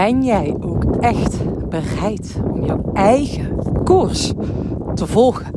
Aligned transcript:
Ben 0.00 0.22
jij 0.22 0.56
ook 0.60 0.96
echt 0.96 1.68
bereid 1.68 2.36
om 2.50 2.64
jouw 2.64 2.90
eigen 2.92 3.82
koers 3.84 4.32
te 4.94 5.06
volgen 5.06 5.52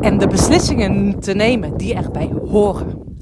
en 0.00 0.18
de 0.18 0.26
beslissingen 0.26 1.20
te 1.20 1.32
nemen 1.32 1.76
die 1.76 1.94
erbij 1.94 2.32
horen? 2.48 3.16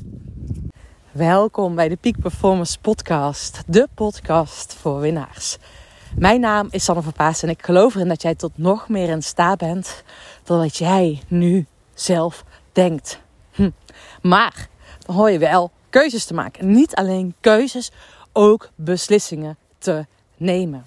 Welkom 1.12 1.74
bij 1.74 1.88
de 1.88 1.96
Peak 1.96 2.18
Performance 2.18 2.80
Podcast, 2.80 3.62
de 3.66 3.88
podcast 3.95 4.74
voor 4.74 5.00
winnaars. 5.00 5.58
Mijn 6.17 6.40
naam 6.40 6.69
is 6.71 6.85
Sanne 6.85 7.03
Verpaas 7.03 7.43
en 7.43 7.49
ik 7.49 7.65
geloof 7.65 7.95
erin 7.95 8.09
dat 8.09 8.22
jij 8.22 8.35
tot 8.35 8.59
nog 8.59 8.88
meer 8.88 9.09
in 9.09 9.22
staat 9.22 9.59
bent 9.59 10.04
dan 10.45 10.59
wat 10.59 10.77
jij 10.77 11.22
nu 11.29 11.67
zelf 11.93 12.45
denkt. 12.72 13.21
Hm. 13.51 13.71
Maar 14.22 14.69
dan 15.06 15.17
hoor 15.17 15.31
je 15.31 15.38
wel 15.38 15.71
keuzes 15.91 16.25
te 16.25 16.34
maken. 16.34 16.61
En 16.61 16.70
niet 16.70 16.95
alleen 16.95 17.34
keuzes, 17.41 17.91
ook 18.33 18.70
beslissingen 18.75 19.56
te 19.79 20.06
nemen. 20.45 20.87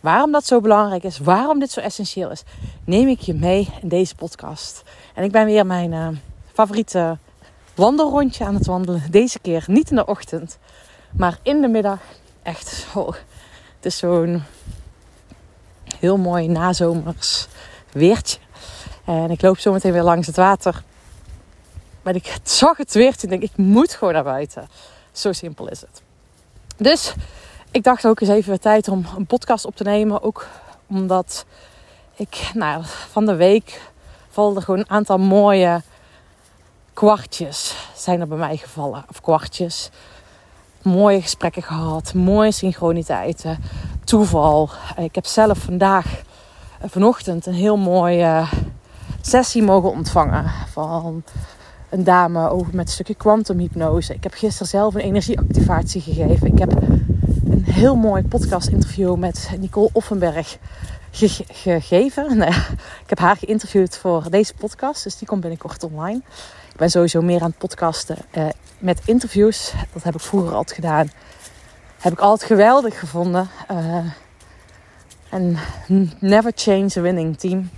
Waarom 0.00 0.32
dat 0.32 0.46
zo 0.46 0.60
belangrijk 0.60 1.02
is, 1.02 1.18
waarom 1.18 1.58
dit 1.58 1.70
zo 1.70 1.80
essentieel 1.80 2.30
is, 2.30 2.42
neem 2.84 3.08
ik 3.08 3.20
je 3.20 3.34
mee 3.34 3.68
in 3.82 3.88
deze 3.88 4.14
podcast. 4.14 4.82
En 5.14 5.24
ik 5.24 5.32
ben 5.32 5.44
weer 5.44 5.66
mijn 5.66 5.92
uh, 5.92 6.08
favoriete 6.52 7.18
wandelrondje 7.74 8.44
aan 8.44 8.54
het 8.54 8.66
wandelen. 8.66 9.02
Deze 9.10 9.38
keer 9.38 9.64
niet 9.66 9.90
in 9.90 9.96
de 9.96 10.06
ochtend, 10.06 10.58
maar 11.10 11.38
in 11.42 11.60
de 11.60 11.68
middag. 11.68 12.00
Echt, 12.42 12.86
oh, 12.94 13.08
het 13.76 13.84
is 13.84 13.96
zo'n 13.96 14.42
heel 15.98 16.16
mooi 16.16 16.48
nazomers 16.48 17.46
weertje. 17.92 18.38
En 19.04 19.30
ik 19.30 19.42
loop 19.42 19.58
zo 19.58 19.72
meteen 19.72 19.92
weer 19.92 20.02
langs 20.02 20.26
het 20.26 20.36
water. 20.36 20.82
Maar 22.02 22.14
ik 22.14 22.38
zag 22.42 22.76
het 22.76 22.92
weertje 22.92 23.22
en 23.22 23.38
denk 23.38 23.50
ik 23.50 23.56
moet 23.56 23.94
gewoon 23.94 24.14
naar 24.14 24.24
buiten. 24.24 24.68
Zo 25.12 25.32
simpel 25.32 25.68
is 25.68 25.80
het. 25.80 26.02
Dus 26.76 27.14
ik 27.70 27.82
dacht 27.82 28.06
ook 28.06 28.20
eens 28.20 28.30
even 28.30 28.60
tijd 28.60 28.88
om 28.88 29.06
een 29.16 29.26
podcast 29.26 29.64
op 29.64 29.76
te 29.76 29.84
nemen. 29.84 30.22
Ook 30.22 30.46
omdat 30.86 31.44
ik 32.14 32.50
nou, 32.54 32.82
van 32.84 33.26
de 33.26 33.34
week 33.34 33.80
vallen 34.28 34.56
er 34.56 34.62
gewoon 34.62 34.80
een 34.80 34.90
aantal 34.90 35.18
mooie 35.18 35.82
kwartjes 36.92 37.74
zijn 37.94 38.20
er 38.20 38.28
bij 38.28 38.38
mij 38.38 38.56
gevallen. 38.56 39.04
Of 39.08 39.20
kwartjes. 39.20 39.90
Mooie 40.82 41.22
gesprekken 41.22 41.62
gehad. 41.62 42.14
Mooie 42.14 42.52
synchroniteiten. 42.52 43.58
Toeval. 44.04 44.70
Ik 44.96 45.14
heb 45.14 45.26
zelf 45.26 45.58
vandaag, 45.58 46.22
vanochtend, 46.84 47.46
een 47.46 47.54
heel 47.54 47.76
mooie 47.76 48.44
sessie 49.20 49.62
mogen 49.62 49.90
ontvangen. 49.90 50.50
Van 50.72 51.24
een 51.90 52.04
dame 52.04 52.48
over 52.48 52.74
met 52.74 52.90
stukje 52.90 53.14
kwantumhypnose. 53.14 54.14
Ik 54.14 54.22
heb 54.22 54.34
gisteren 54.34 54.68
zelf 54.68 54.94
een 54.94 55.00
energieactivatie 55.00 56.00
gegeven. 56.00 56.46
Ik 56.46 56.58
heb 56.58 56.72
een 56.72 57.64
heel 57.64 57.96
mooi 57.96 58.22
podcast 58.22 58.68
interview 58.68 59.16
met 59.16 59.50
Nicole 59.58 59.90
Offenberg 59.92 60.58
gegeven. 61.10 62.26
Nee, 62.38 62.48
ik 63.02 63.06
heb 63.06 63.18
haar 63.18 63.36
geïnterviewd 63.36 63.96
voor 63.96 64.30
deze 64.30 64.54
podcast, 64.54 65.04
dus 65.04 65.18
die 65.18 65.28
komt 65.28 65.40
binnenkort 65.40 65.84
online. 65.84 66.20
Ik 66.70 66.76
ben 66.76 66.90
sowieso 66.90 67.22
meer 67.22 67.40
aan 67.40 67.50
het 67.50 67.58
podcasten 67.58 68.16
eh, 68.30 68.46
met 68.78 69.00
interviews. 69.04 69.72
Dat 69.92 70.02
heb 70.02 70.14
ik 70.14 70.20
vroeger 70.20 70.54
altijd 70.54 70.74
gedaan. 70.74 71.10
Heb 71.98 72.12
ik 72.12 72.18
altijd 72.18 72.50
geweldig 72.50 72.98
gevonden. 72.98 73.48
Uh, 73.70 74.04
en 75.30 75.58
never 76.18 76.52
change 76.54 76.90
a 76.96 77.00
winning 77.00 77.38
team. 77.38 77.70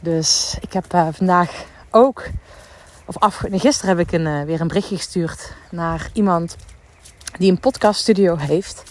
Dus 0.00 0.56
ik 0.60 0.72
heb 0.72 0.94
uh, 0.94 1.08
vandaag 1.10 1.64
ook 1.90 2.24
of 3.04 3.18
af, 3.18 3.42
gisteren 3.50 3.96
heb 3.96 4.06
ik 4.06 4.12
een, 4.12 4.26
uh, 4.26 4.42
weer 4.42 4.60
een 4.60 4.68
berichtje 4.68 4.96
gestuurd 4.96 5.54
naar 5.70 6.10
iemand 6.12 6.56
die 7.38 7.50
een 7.50 7.60
podcaststudio 7.60 8.36
heeft. 8.36 8.82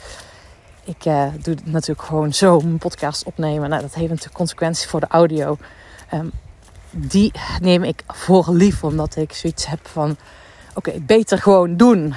Ik 0.84 1.06
uh, 1.06 1.28
doe 1.42 1.56
natuurlijk 1.64 2.08
gewoon 2.08 2.34
zo 2.34 2.60
een 2.60 2.78
podcast 2.78 3.24
opnemen. 3.24 3.70
Nou, 3.70 3.82
dat 3.82 3.94
heeft 3.94 4.10
natuurlijk 4.10 4.38
consequenties 4.38 4.86
voor 4.86 5.00
de 5.00 5.08
audio. 5.08 5.58
Um, 6.14 6.32
die 6.90 7.32
neem 7.62 7.84
ik 7.84 8.04
voor 8.08 8.50
lief, 8.50 8.84
omdat 8.84 9.16
ik 9.16 9.34
zoiets 9.34 9.66
heb 9.66 9.88
van: 9.88 10.18
oké, 10.74 11.00
beter 11.00 11.38
gewoon 11.38 11.78
doen. 11.78 12.14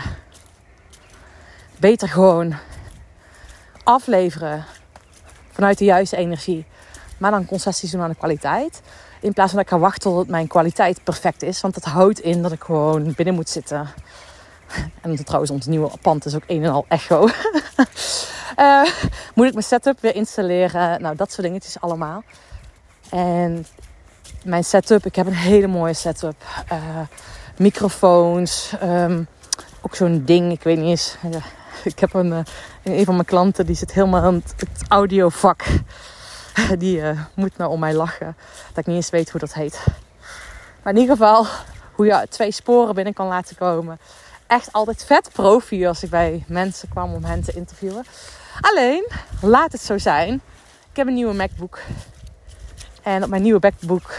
Beter 1.76 2.08
gewoon 2.08 2.54
afleveren 3.82 4.64
vanuit 5.50 5.78
de 5.78 5.84
juiste 5.84 6.16
energie. 6.16 6.64
Maar 7.18 7.30
dan 7.30 7.46
concessies 7.46 7.90
doen 7.90 8.02
aan 8.02 8.10
de 8.10 8.16
kwaliteit. 8.16 8.82
In 9.24 9.32
plaats 9.32 9.52
van 9.52 9.58
dat 9.58 9.70
ik 9.70 9.74
ga 9.74 9.78
wachten 9.78 10.10
tot 10.10 10.28
mijn 10.28 10.46
kwaliteit 10.46 11.04
perfect 11.04 11.42
is. 11.42 11.60
Want 11.60 11.74
dat 11.74 11.84
houdt 11.84 12.20
in 12.20 12.42
dat 12.42 12.52
ik 12.52 12.62
gewoon 12.62 13.12
binnen 13.16 13.34
moet 13.34 13.48
zitten. 13.48 13.88
En 15.00 15.24
trouwens, 15.24 15.50
ons 15.50 15.66
nieuwe 15.66 15.90
pand 16.02 16.24
is 16.24 16.34
ook 16.34 16.42
een 16.46 16.64
en 16.64 16.70
al 16.70 16.84
echo. 16.88 17.28
uh, 18.58 18.82
moet 19.34 19.46
ik 19.46 19.52
mijn 19.52 19.64
setup 19.64 20.00
weer 20.00 20.14
installeren? 20.14 21.02
Nou, 21.02 21.16
dat 21.16 21.32
soort 21.32 21.46
dingetjes 21.46 21.80
allemaal. 21.80 22.22
En 23.10 23.66
mijn 24.42 24.64
setup, 24.64 25.06
ik 25.06 25.14
heb 25.14 25.26
een 25.26 25.34
hele 25.34 25.66
mooie 25.66 25.94
setup. 25.94 26.36
Uh, 26.72 26.78
microfoons, 27.56 28.72
um, 28.82 29.26
ook 29.80 29.94
zo'n 29.94 30.22
ding, 30.24 30.52
ik 30.52 30.62
weet 30.62 30.78
niet 30.78 30.88
eens. 30.88 31.16
Ik 31.84 31.98
heb 31.98 32.14
een, 32.14 32.26
uh, 32.26 32.38
een 32.82 33.04
van 33.04 33.14
mijn 33.14 33.26
klanten, 33.26 33.66
die 33.66 33.76
zit 33.76 33.92
helemaal 33.92 34.28
in 34.28 34.42
het 34.56 34.88
audiovak. 34.88 35.64
Die 36.78 36.98
uh, 36.98 37.20
moet 37.34 37.56
nou 37.56 37.70
om 37.70 37.80
mij 37.80 37.94
lachen. 37.94 38.36
Dat 38.68 38.78
ik 38.78 38.86
niet 38.86 38.96
eens 38.96 39.10
weet 39.10 39.30
hoe 39.30 39.40
dat 39.40 39.54
heet. 39.54 39.86
Maar 40.82 40.92
in 40.92 41.00
ieder 41.00 41.16
geval, 41.16 41.46
hoe 41.92 42.06
je 42.06 42.26
twee 42.28 42.52
sporen 42.52 42.94
binnen 42.94 43.14
kan 43.14 43.26
laten 43.26 43.56
komen. 43.56 43.98
Echt 44.46 44.72
altijd 44.72 45.04
vet 45.04 45.30
profi 45.32 45.86
als 45.86 46.02
ik 46.02 46.10
bij 46.10 46.44
mensen 46.46 46.88
kwam 46.88 47.14
om 47.14 47.24
hen 47.24 47.42
te 47.42 47.52
interviewen. 47.52 48.04
Alleen, 48.60 49.08
laat 49.40 49.72
het 49.72 49.80
zo 49.80 49.98
zijn. 49.98 50.34
Ik 50.90 50.96
heb 50.96 51.06
een 51.06 51.14
nieuwe 51.14 51.34
MacBook. 51.34 51.78
En 53.02 53.22
op 53.22 53.28
mijn 53.28 53.42
nieuwe 53.42 53.58
MacBook 53.60 54.14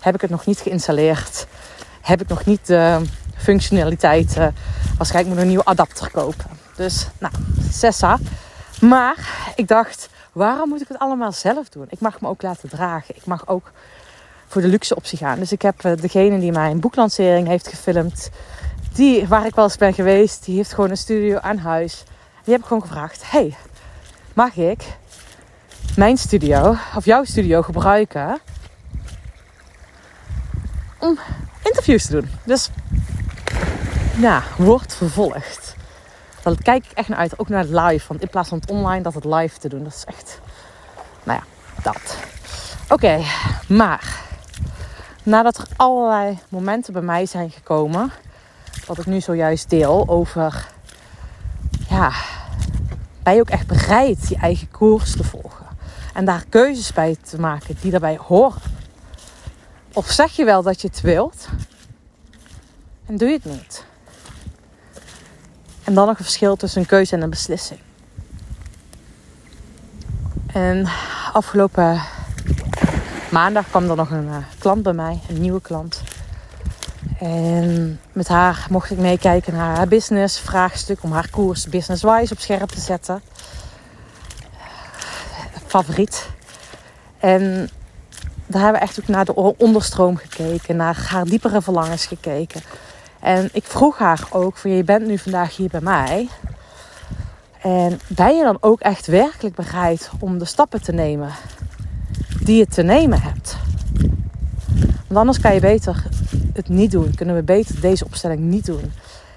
heb 0.00 0.14
ik 0.14 0.20
het 0.20 0.30
nog 0.30 0.46
niet 0.46 0.60
geïnstalleerd. 0.60 1.46
Heb 2.00 2.20
ik 2.20 2.28
nog 2.28 2.44
niet 2.44 2.66
de 2.66 3.02
functionaliteiten. 3.36 4.54
Waarschijnlijk 4.96 5.26
moet 5.26 5.36
ik 5.36 5.42
een 5.42 5.48
nieuwe 5.48 5.64
adapter 5.64 6.10
kopen. 6.10 6.50
Dus, 6.76 7.06
nou, 7.18 7.34
Sessa. 7.72 8.18
Maar 8.80 9.16
ik 9.56 9.68
dacht, 9.68 10.08
Waarom 10.32 10.68
moet 10.68 10.80
ik 10.80 10.88
het 10.88 10.98
allemaal 10.98 11.32
zelf 11.32 11.68
doen? 11.68 11.86
Ik 11.88 12.00
mag 12.00 12.20
me 12.20 12.28
ook 12.28 12.42
laten 12.42 12.68
dragen. 12.68 13.16
Ik 13.16 13.24
mag 13.24 13.48
ook 13.48 13.70
voor 14.46 14.62
de 14.62 14.68
luxe 14.68 14.96
optie 14.96 15.18
gaan. 15.18 15.38
Dus 15.38 15.52
ik 15.52 15.62
heb 15.62 15.84
eh, 15.84 15.92
degene 15.96 16.38
die 16.38 16.52
mijn 16.52 16.80
boeklancering 16.80 17.46
heeft 17.46 17.68
gefilmd, 17.68 18.30
die 18.92 19.26
waar 19.28 19.46
ik 19.46 19.54
wel 19.54 19.64
eens 19.64 19.76
ben 19.76 19.94
geweest, 19.94 20.44
die 20.44 20.56
heeft 20.56 20.74
gewoon 20.74 20.90
een 20.90 20.96
studio 20.96 21.38
aan 21.38 21.58
huis. 21.58 22.04
Die 22.44 22.52
heb 22.52 22.60
ik 22.62 22.66
gewoon 22.66 22.82
gevraagd: 22.82 23.30
Hey, 23.30 23.56
mag 24.34 24.56
ik 24.56 24.96
mijn 25.96 26.16
studio 26.16 26.76
of 26.96 27.04
jouw 27.04 27.24
studio 27.24 27.62
gebruiken 27.62 28.38
om 30.98 31.18
interviews 31.62 32.06
te 32.06 32.12
doen? 32.12 32.30
Dus 32.44 32.70
ja, 34.16 34.42
wordt 34.56 34.94
vervolgd. 34.94 35.78
Dan 36.42 36.56
kijk 36.56 36.84
ik 36.84 36.90
echt 36.92 37.08
naar 37.08 37.18
uit. 37.18 37.38
Ook 37.38 37.48
naar 37.48 37.64
het 37.64 37.70
live. 37.70 38.08
Want 38.08 38.20
in 38.20 38.28
plaats 38.28 38.48
van 38.48 38.58
het 38.58 38.70
online, 38.70 39.02
dat 39.02 39.14
het 39.14 39.24
live 39.24 39.58
te 39.58 39.68
doen. 39.68 39.84
Dat 39.84 39.92
is 39.92 40.04
echt. 40.04 40.40
Nou 41.22 41.38
ja, 41.38 41.44
dat. 41.82 42.16
Oké, 42.88 43.22
maar. 43.68 44.18
Nadat 45.22 45.58
er 45.58 45.66
allerlei 45.76 46.38
momenten 46.48 46.92
bij 46.92 47.02
mij 47.02 47.26
zijn 47.26 47.50
gekomen. 47.50 48.12
Wat 48.86 48.98
ik 48.98 49.06
nu 49.06 49.20
zojuist 49.20 49.70
deel 49.70 50.08
over. 50.08 50.68
Ja. 51.88 52.12
Ben 53.22 53.34
je 53.34 53.40
ook 53.40 53.50
echt 53.50 53.66
bereid 53.66 54.28
je 54.28 54.36
eigen 54.36 54.70
koers 54.70 55.16
te 55.16 55.24
volgen? 55.24 55.66
En 56.14 56.24
daar 56.24 56.44
keuzes 56.48 56.92
bij 56.92 57.16
te 57.22 57.40
maken 57.40 57.76
die 57.80 57.90
daarbij 57.90 58.18
horen. 58.22 58.60
Of 59.92 60.10
zeg 60.10 60.36
je 60.36 60.44
wel 60.44 60.62
dat 60.62 60.80
je 60.80 60.88
het 60.88 61.00
wilt. 61.00 61.48
En 63.06 63.16
doe 63.16 63.28
je 63.28 63.34
het 63.34 63.44
niet. 63.44 63.84
En 65.90 65.96
dan 65.96 66.06
nog 66.06 66.18
een 66.18 66.24
verschil 66.24 66.56
tussen 66.56 66.80
een 66.80 66.86
keuze 66.86 67.14
en 67.14 67.22
een 67.22 67.30
beslissing. 67.30 67.80
En 70.46 70.88
afgelopen 71.32 72.02
maandag 73.30 73.68
kwam 73.68 73.90
er 73.90 73.96
nog 73.96 74.10
een 74.10 74.26
uh, 74.26 74.36
klant 74.58 74.82
bij 74.82 74.92
mij, 74.92 75.20
een 75.28 75.40
nieuwe 75.40 75.60
klant. 75.60 76.02
En 77.18 78.00
met 78.12 78.28
haar 78.28 78.66
mocht 78.68 78.90
ik 78.90 78.98
meekijken 78.98 79.54
naar 79.54 79.76
haar 79.76 79.88
business 79.88 80.38
vraagstuk 80.38 81.02
om 81.02 81.12
haar 81.12 81.30
koers 81.30 81.68
business-wise 81.68 82.32
op 82.32 82.40
scherp 82.40 82.68
te 82.68 82.80
zetten. 82.80 83.22
Favoriet. 85.66 86.28
En 87.18 87.70
daar 88.46 88.62
hebben 88.62 88.80
we 88.80 88.86
echt 88.86 89.00
ook 89.00 89.08
naar 89.08 89.24
de 89.24 89.56
onderstroom 89.56 90.16
gekeken, 90.16 90.76
naar 90.76 91.06
haar 91.08 91.24
diepere 91.24 91.62
verlangens 91.62 92.06
gekeken. 92.06 92.62
En 93.20 93.48
ik 93.52 93.64
vroeg 93.64 93.98
haar 93.98 94.26
ook 94.30 94.56
van 94.56 94.70
je 94.70 94.84
bent 94.84 95.06
nu 95.06 95.18
vandaag 95.18 95.56
hier 95.56 95.68
bij 95.68 95.80
mij. 95.80 96.28
En 97.60 98.00
ben 98.06 98.36
je 98.36 98.42
dan 98.42 98.56
ook 98.60 98.80
echt 98.80 99.06
werkelijk 99.06 99.54
bereid 99.54 100.10
om 100.18 100.38
de 100.38 100.44
stappen 100.44 100.82
te 100.82 100.92
nemen 100.92 101.32
die 102.40 102.56
je 102.56 102.66
te 102.66 102.82
nemen 102.82 103.20
hebt? 103.20 103.56
Want 105.06 105.20
anders 105.20 105.40
kan 105.40 105.54
je 105.54 105.60
beter 105.60 106.04
het 106.52 106.68
niet 106.68 106.90
doen. 106.90 107.14
Kunnen 107.14 107.34
we 107.34 107.42
beter 107.42 107.80
deze 107.80 108.04
opstelling 108.04 108.40
niet 108.40 108.66
doen? 108.66 108.92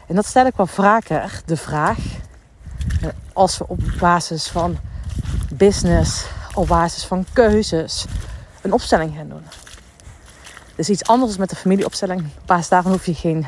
En 0.08 0.16
dat 0.16 0.26
stel 0.26 0.46
ik 0.46 0.56
wel 0.56 0.68
vaker 0.68 1.42
de 1.46 1.58
vraag. 1.58 1.98
als 3.34 3.58
we 3.58 3.68
op 3.68 3.80
basis 4.00 4.48
van 4.48 4.78
business, 5.54 6.26
op 6.54 6.68
basis 6.68 7.06
van 7.06 7.26
keuzes, 7.34 8.06
een 8.62 8.74
opstelling 8.74 9.16
gaan 9.16 9.30
doen. 9.30 9.44
Dus 10.76 10.90
iets 10.90 11.04
anders 11.04 11.38
met 11.38 11.50
de 11.50 11.56
familieopstelling. 11.56 12.22
Op 12.22 12.46
basis 12.46 12.70
daarvan 12.70 12.92
hoef 12.92 13.06
je 13.06 13.14
geen 13.14 13.46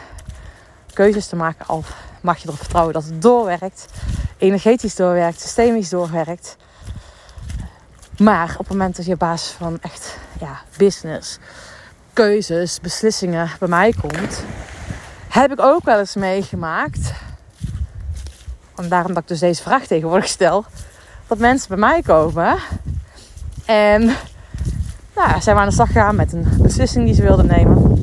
keuzes 0.96 1.28
te 1.28 1.36
maken. 1.36 1.68
Al 1.68 1.84
mag 2.22 2.38
je 2.38 2.48
erop 2.48 2.60
vertrouwen 2.60 2.94
dat 2.94 3.04
het 3.04 3.22
doorwerkt. 3.22 3.86
Energetisch 4.38 4.96
doorwerkt, 4.96 5.42
systemisch 5.42 5.90
doorwerkt. 5.90 6.58
Maar 8.18 8.50
op 8.52 8.58
het 8.58 8.70
moment 8.70 8.96
dat 8.96 9.06
je 9.06 9.16
basis 9.16 9.52
van 9.52 9.78
echt 9.82 10.18
ja, 10.40 10.62
business, 10.78 11.40
keuzes, 12.14 12.80
beslissingen 12.82 13.50
bij 13.60 13.68
mij 13.68 13.94
komt, 14.02 14.44
heb 15.30 15.52
ik 15.52 15.60
ook 15.60 15.84
wel 15.84 16.00
eens 16.00 16.16
meegemaakt. 16.16 17.14
En 18.76 18.90
daarom 18.90 19.14
dat 19.14 19.22
ik 19.22 19.28
dus 19.28 19.40
deze 19.40 19.62
vraag 19.62 19.86
tegenwoordig 19.86 20.28
stel. 20.28 20.66
Dat 21.28 21.38
mensen 21.38 21.68
bij 21.68 21.78
mij 21.78 22.02
komen 22.02 22.58
en 23.66 24.16
nou, 25.16 25.42
zijn 25.42 25.56
we 25.56 25.62
aan 25.62 25.68
de 25.68 25.74
slag 25.74 25.88
gegaan 25.88 26.16
met 26.16 26.34
een 26.34 26.58
beslissing 26.60 27.06
die 27.06 27.14
ze 27.14 27.22
wilden 27.22 27.46
nemen. 27.46 27.95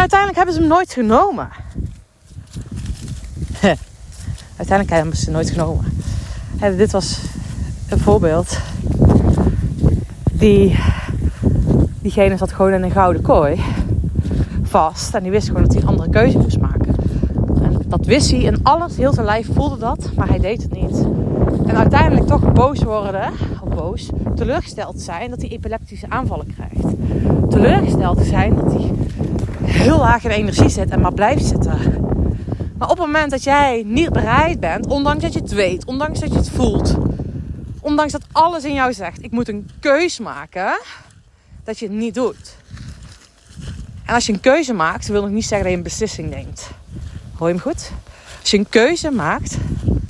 Uiteindelijk 0.00 0.38
hebben 0.38 0.54
ze 0.54 0.60
hem 0.60 0.68
nooit 0.68 0.92
genomen. 0.92 1.48
uiteindelijk 4.56 4.90
hebben 4.90 5.16
ze 5.16 5.24
hem 5.24 5.32
nooit 5.32 5.50
genomen. 5.50 5.84
En 6.60 6.76
dit 6.76 6.92
was 6.92 7.20
een 7.88 7.98
voorbeeld. 7.98 8.58
Die, 10.32 10.78
diegene 12.00 12.36
zat 12.36 12.52
gewoon 12.52 12.72
in 12.72 12.82
een 12.82 12.90
gouden 12.90 13.22
kooi 13.22 13.60
vast. 14.62 15.14
En 15.14 15.22
die 15.22 15.30
wist 15.30 15.46
gewoon 15.46 15.62
dat 15.62 15.74
hij 15.74 15.84
andere 15.84 16.10
keuze 16.10 16.38
moest 16.38 16.60
maken. 16.60 16.94
En 17.62 17.82
dat 17.86 18.06
wist 18.06 18.30
hij. 18.30 18.46
En 18.46 18.62
alles, 18.62 18.96
heel 18.96 19.12
zijn 19.12 19.26
lijf 19.26 19.48
voelde 19.54 19.78
dat. 19.78 20.10
Maar 20.16 20.28
hij 20.28 20.38
deed 20.38 20.62
het 20.62 20.72
niet. 20.72 21.06
En 21.66 21.76
uiteindelijk 21.76 22.26
toch 22.26 22.52
boos 22.52 22.82
worden. 22.82 23.32
Of 23.60 23.74
boos. 23.74 24.10
Teleurgesteld 24.34 25.00
zijn 25.00 25.30
dat 25.30 25.40
hij 25.40 25.50
epileptische 25.50 26.06
aanvallen 26.08 26.54
krijgt. 26.54 26.96
Teleurgesteld 27.50 28.20
zijn 28.26 28.54
dat 28.54 28.72
hij 28.72 28.92
heel 29.72 29.98
laag 29.98 30.24
in 30.24 30.30
energie 30.30 30.68
zit. 30.68 30.90
En 30.90 31.00
maar 31.00 31.14
blijft 31.14 31.44
zitten. 31.44 31.78
Maar 32.78 32.90
op 32.90 32.96
het 32.96 33.06
moment 33.06 33.30
dat 33.30 33.42
jij 33.42 33.82
niet 33.86 34.12
bereid 34.12 34.60
bent. 34.60 34.86
Ondanks 34.86 35.22
dat 35.22 35.32
je 35.32 35.40
het 35.40 35.52
weet. 35.52 35.84
Ondanks 35.84 36.20
dat 36.20 36.32
je 36.32 36.38
het 36.38 36.50
voelt. 36.50 36.96
Ondanks 37.80 38.12
dat 38.12 38.22
alles 38.32 38.64
in 38.64 38.74
jou 38.74 38.92
zegt. 38.92 39.24
Ik 39.24 39.30
moet 39.30 39.48
een 39.48 39.70
keus 39.80 40.18
maken. 40.18 40.80
Dat 41.64 41.78
je 41.78 41.86
het 41.86 41.94
niet 41.94 42.14
doet. 42.14 42.56
En 44.04 44.14
als 44.14 44.26
je 44.26 44.32
een 44.32 44.40
keuze 44.40 44.72
maakt, 44.72 45.06
wil 45.06 45.22
nog 45.22 45.30
niet 45.30 45.44
zeggen 45.44 45.62
dat 45.62 45.70
je 45.70 45.76
een 45.76 45.82
beslissing 45.82 46.30
neemt. 46.30 46.70
Hoor 47.34 47.48
je 47.48 47.54
hem 47.54 47.62
goed? 47.62 47.90
Als 48.40 48.50
je 48.50 48.58
een 48.58 48.68
keuze 48.68 49.10
maakt, 49.10 49.56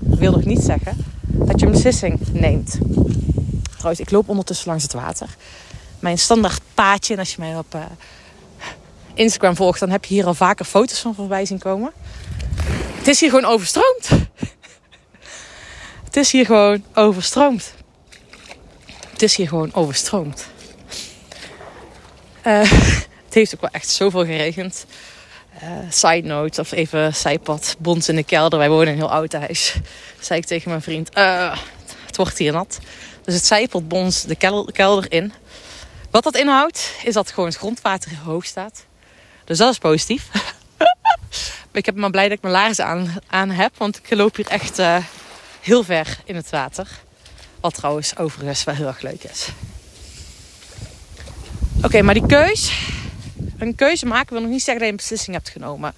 wil 0.00 0.32
nog 0.32 0.44
niet 0.44 0.62
zeggen 0.62 0.96
dat 1.20 1.60
je 1.60 1.66
een 1.66 1.72
beslissing 1.72 2.20
neemt. 2.32 2.78
Trouwens, 3.70 4.00
ik 4.00 4.10
loop 4.10 4.28
ondertussen 4.28 4.68
langs 4.68 4.82
het 4.82 4.92
water. 4.92 5.28
Mijn 5.98 6.18
standaard 6.18 6.60
paadje. 6.74 7.12
En 7.12 7.18
als 7.18 7.34
je 7.34 7.40
mij 7.40 7.56
op 7.56 7.74
uh, 7.74 7.82
Instagram 9.14 9.56
volgt, 9.56 9.80
dan 9.80 9.90
heb 9.90 10.04
je 10.04 10.14
hier 10.14 10.26
al 10.26 10.34
vaker 10.34 10.64
foto's 10.64 10.98
van 10.98 11.14
voorbij 11.14 11.44
zien 11.44 11.58
komen. 11.58 11.92
Het 12.96 13.08
is 13.08 13.20
hier 13.20 13.30
gewoon 13.30 13.44
overstroomd. 13.44 14.08
het 16.04 16.16
is 16.16 16.32
hier 16.32 16.46
gewoon 16.46 16.84
overstroomd. 16.94 17.72
Het 19.10 19.22
is 19.22 19.36
hier 19.36 19.48
gewoon 19.48 19.74
overstroomd. 19.74 20.46
Uh, 22.46 22.70
het 23.24 23.34
heeft 23.34 23.54
ook 23.54 23.60
wel 23.60 23.70
echt 23.70 23.88
zoveel 23.88 24.24
geregend. 24.24 24.86
Uh, 25.62 25.68
side 25.90 26.26
note, 26.28 26.60
of 26.60 26.72
even 26.72 27.14
zijpad, 27.14 27.76
bons 27.78 28.08
in 28.08 28.16
de 28.16 28.24
kelder. 28.24 28.58
Wij 28.58 28.68
wonen 28.68 28.86
in 28.86 28.92
een 28.92 28.98
heel 28.98 29.12
oud 29.12 29.32
huis. 29.32 29.74
Zei 30.20 30.40
ik 30.40 30.46
tegen 30.46 30.68
mijn 30.70 30.82
vriend, 30.82 31.16
uh, 31.18 31.56
het 32.06 32.16
wordt 32.16 32.38
hier 32.38 32.52
nat. 32.52 32.78
Dus 33.24 33.34
het 33.34 33.44
zijpad 33.44 33.88
bons 33.88 34.22
de 34.22 34.36
kelder 34.72 35.12
in. 35.12 35.32
Wat 36.10 36.22
dat 36.22 36.36
inhoudt, 36.36 36.92
is 37.04 37.14
dat 37.14 37.30
gewoon 37.30 37.48
het 37.48 37.58
grondwater 37.58 38.18
hoog 38.24 38.44
staat. 38.44 38.84
Dus 39.50 39.58
dat 39.58 39.70
is 39.70 39.78
positief. 39.78 40.28
ik 41.72 41.86
heb 41.86 41.94
me 41.94 42.10
blij 42.10 42.28
dat 42.28 42.36
ik 42.36 42.42
mijn 42.42 42.54
laarzen 42.54 43.20
aan, 43.26 43.50
heb. 43.50 43.76
Want 43.76 43.96
ik 43.96 44.16
loop 44.16 44.36
hier 44.36 44.46
echt 44.46 44.78
uh, 44.78 44.96
heel 45.60 45.84
ver 45.84 46.18
in 46.24 46.36
het 46.36 46.50
water. 46.50 46.88
Wat 47.60 47.74
trouwens 47.74 48.16
overigens 48.16 48.64
wel 48.64 48.74
heel 48.74 48.86
erg 48.86 49.00
leuk 49.00 49.22
is. 49.22 49.48
Oké, 51.82 52.02
maar 52.02 52.14
die 52.14 52.26
keus 52.26 52.72
een 53.58 53.74
keuze 53.74 54.06
maken 54.06 54.32
wil 54.32 54.42
nog 54.42 54.50
niet 54.50 54.62
zeggen 54.62 54.74
dat 54.74 54.84
je 54.84 54.90
een 54.90 54.96
beslissing 54.96 55.36
hebt 55.36 55.48
genomen. 55.48 55.94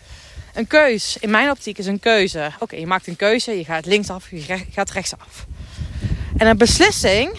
Een 0.54 0.66
keus, 0.66 1.16
in 1.20 1.31
mijn 1.31 1.50
optiek, 1.50 1.78
is 1.78 1.87
een 1.87 2.00
keuze. 2.00 2.50
Oké, 2.58 2.76
je 2.76 2.87
maakt 2.87 3.06
een 3.06 3.16
keuze, 3.16 3.56
je 3.56 3.64
gaat 3.64 3.87
linksaf, 3.87 4.31
je 4.31 4.64
gaat 4.70 4.90
rechtsaf. 4.90 5.46
En 6.37 6.46
een 6.46 6.58
beslissing, 6.58 7.38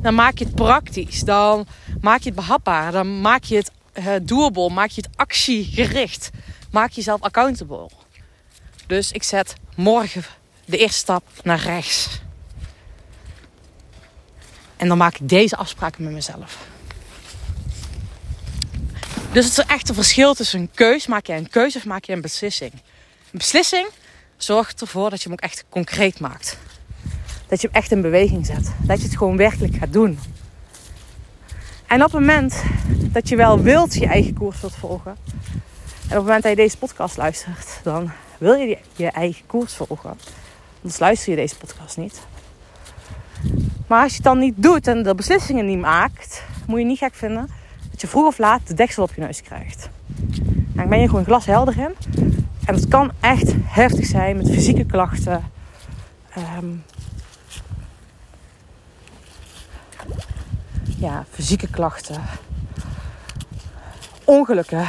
dan 0.00 0.14
maak 0.14 0.38
je 0.38 0.44
het 0.44 0.54
praktisch. 0.54 1.20
Dan 1.20 1.66
maak 2.00 2.18
je 2.18 2.30
het 2.30 2.34
behapbaar. 2.38 2.92
Dan 2.92 3.20
maak 3.20 3.44
je 3.44 3.56
het 3.56 3.70
uh, 3.94 4.14
doable. 4.22 4.70
Maak 4.70 4.90
je 4.90 5.00
het 5.00 5.16
actiegericht. 5.16 6.30
Maak 6.70 6.90
jezelf 6.90 7.20
accountable. 7.20 7.88
Dus 8.86 9.12
ik 9.12 9.22
zet 9.22 9.54
morgen 9.76 10.24
de 10.64 10.76
eerste 10.76 10.98
stap 10.98 11.24
naar 11.42 11.60
rechts. 11.60 12.20
En 14.76 14.88
dan 14.88 14.98
maak 14.98 15.14
ik 15.14 15.28
deze 15.28 15.56
afspraken 15.56 16.04
met 16.04 16.12
mezelf. 16.12 16.58
Dus 19.32 19.44
het 19.44 19.58
is 19.58 19.64
echt 19.64 19.88
een 19.88 19.94
verschil 19.94 20.34
tussen 20.34 20.60
een 20.60 20.70
keus. 20.74 21.06
Maak 21.06 21.26
je 21.26 21.32
een 21.32 21.48
keuze 21.48 21.78
of 21.78 21.84
maak 21.84 22.04
je 22.04 22.12
een 22.12 22.20
beslissing? 22.20 22.72
Een 22.72 23.38
beslissing 23.38 23.88
zorgt 24.36 24.80
ervoor 24.80 25.10
dat 25.10 25.22
je 25.22 25.28
hem 25.28 25.32
ook 25.32 25.44
echt 25.44 25.64
concreet 25.68 26.20
maakt. 26.20 26.58
Dat 27.46 27.60
je 27.60 27.66
hem 27.66 27.76
echt 27.76 27.90
in 27.90 28.00
beweging 28.00 28.46
zet. 28.46 28.72
Dat 28.82 28.98
je 28.98 29.04
het 29.04 29.16
gewoon 29.16 29.36
werkelijk 29.36 29.76
gaat 29.76 29.92
doen. 29.92 30.18
En 31.92 32.04
op 32.04 32.12
het 32.12 32.20
moment 32.20 32.62
dat 33.12 33.28
je 33.28 33.36
wel 33.36 33.60
wilt 33.60 33.94
je 33.94 34.06
eigen 34.06 34.34
koers 34.34 34.60
wilt 34.60 34.74
volgen. 34.74 35.16
En 35.84 36.08
op 36.08 36.08
het 36.08 36.22
moment 36.22 36.42
dat 36.42 36.50
je 36.50 36.56
deze 36.56 36.78
podcast 36.78 37.16
luistert, 37.16 37.80
dan 37.82 38.10
wil 38.38 38.54
je 38.54 38.78
je 38.96 39.10
eigen 39.10 39.46
koers 39.46 39.74
volgen. 39.74 40.18
Anders 40.76 40.98
luister 40.98 41.30
je 41.30 41.36
deze 41.36 41.56
podcast 41.56 41.96
niet. 41.96 42.20
Maar 43.86 44.02
als 44.02 44.10
je 44.10 44.16
het 44.16 44.24
dan 44.24 44.38
niet 44.38 44.54
doet 44.56 44.86
en 44.86 45.02
de 45.02 45.14
beslissingen 45.14 45.66
niet 45.66 45.78
maakt, 45.78 46.42
moet 46.66 46.78
je 46.78 46.84
niet 46.84 46.98
gek 46.98 47.14
vinden 47.14 47.48
dat 47.90 48.00
je 48.00 48.06
vroeg 48.06 48.26
of 48.26 48.38
laat 48.38 48.66
de 48.66 48.74
deksel 48.74 49.02
op 49.02 49.14
je 49.14 49.20
neus 49.20 49.42
krijgt. 49.42 49.88
Dan 50.74 50.88
ben 50.88 51.00
je 51.00 51.08
gewoon 51.08 51.24
glashelder 51.24 51.78
in. 51.78 51.94
En 52.64 52.74
het 52.74 52.88
kan 52.88 53.10
echt 53.20 53.52
heftig 53.64 54.06
zijn 54.06 54.36
met 54.36 54.50
fysieke 54.50 54.86
klachten. 54.86 55.50
Um, 56.58 56.82
ja, 61.02 61.24
fysieke 61.30 61.68
klachten. 61.68 62.22
Ongelukken. 64.24 64.80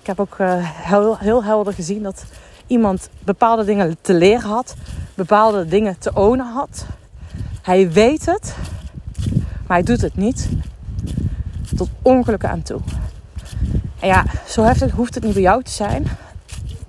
Ik 0.00 0.06
heb 0.06 0.20
ook 0.20 0.36
uh, 0.38 0.54
heel, 0.60 1.18
heel 1.18 1.44
helder 1.44 1.72
gezien 1.72 2.02
dat 2.02 2.24
iemand 2.66 3.08
bepaalde 3.24 3.64
dingen 3.64 3.96
te 4.00 4.14
leren 4.14 4.48
had. 4.50 4.74
Bepaalde 5.14 5.66
dingen 5.66 5.98
te 5.98 6.10
ownen 6.14 6.52
had. 6.52 6.86
Hij 7.62 7.90
weet 7.90 8.26
het. 8.26 8.54
Maar 9.66 9.76
hij 9.76 9.82
doet 9.82 10.00
het 10.00 10.16
niet 10.16 10.48
tot 11.76 11.88
ongelukken 12.02 12.50
aan 12.50 12.62
toe. 12.62 12.80
En 14.00 14.08
ja, 14.08 14.24
zo 14.46 14.62
heftig 14.62 14.92
hoeft 14.92 15.14
het 15.14 15.24
niet 15.24 15.32
bij 15.32 15.42
jou 15.42 15.62
te 15.62 15.70
zijn. 15.70 16.06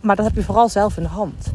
Maar 0.02 0.16
dat 0.16 0.26
heb 0.26 0.36
je 0.36 0.44
vooral 0.44 0.70
zelf 0.70 0.98
in 0.98 1.04
de 1.04 1.10
hand. 1.10 1.52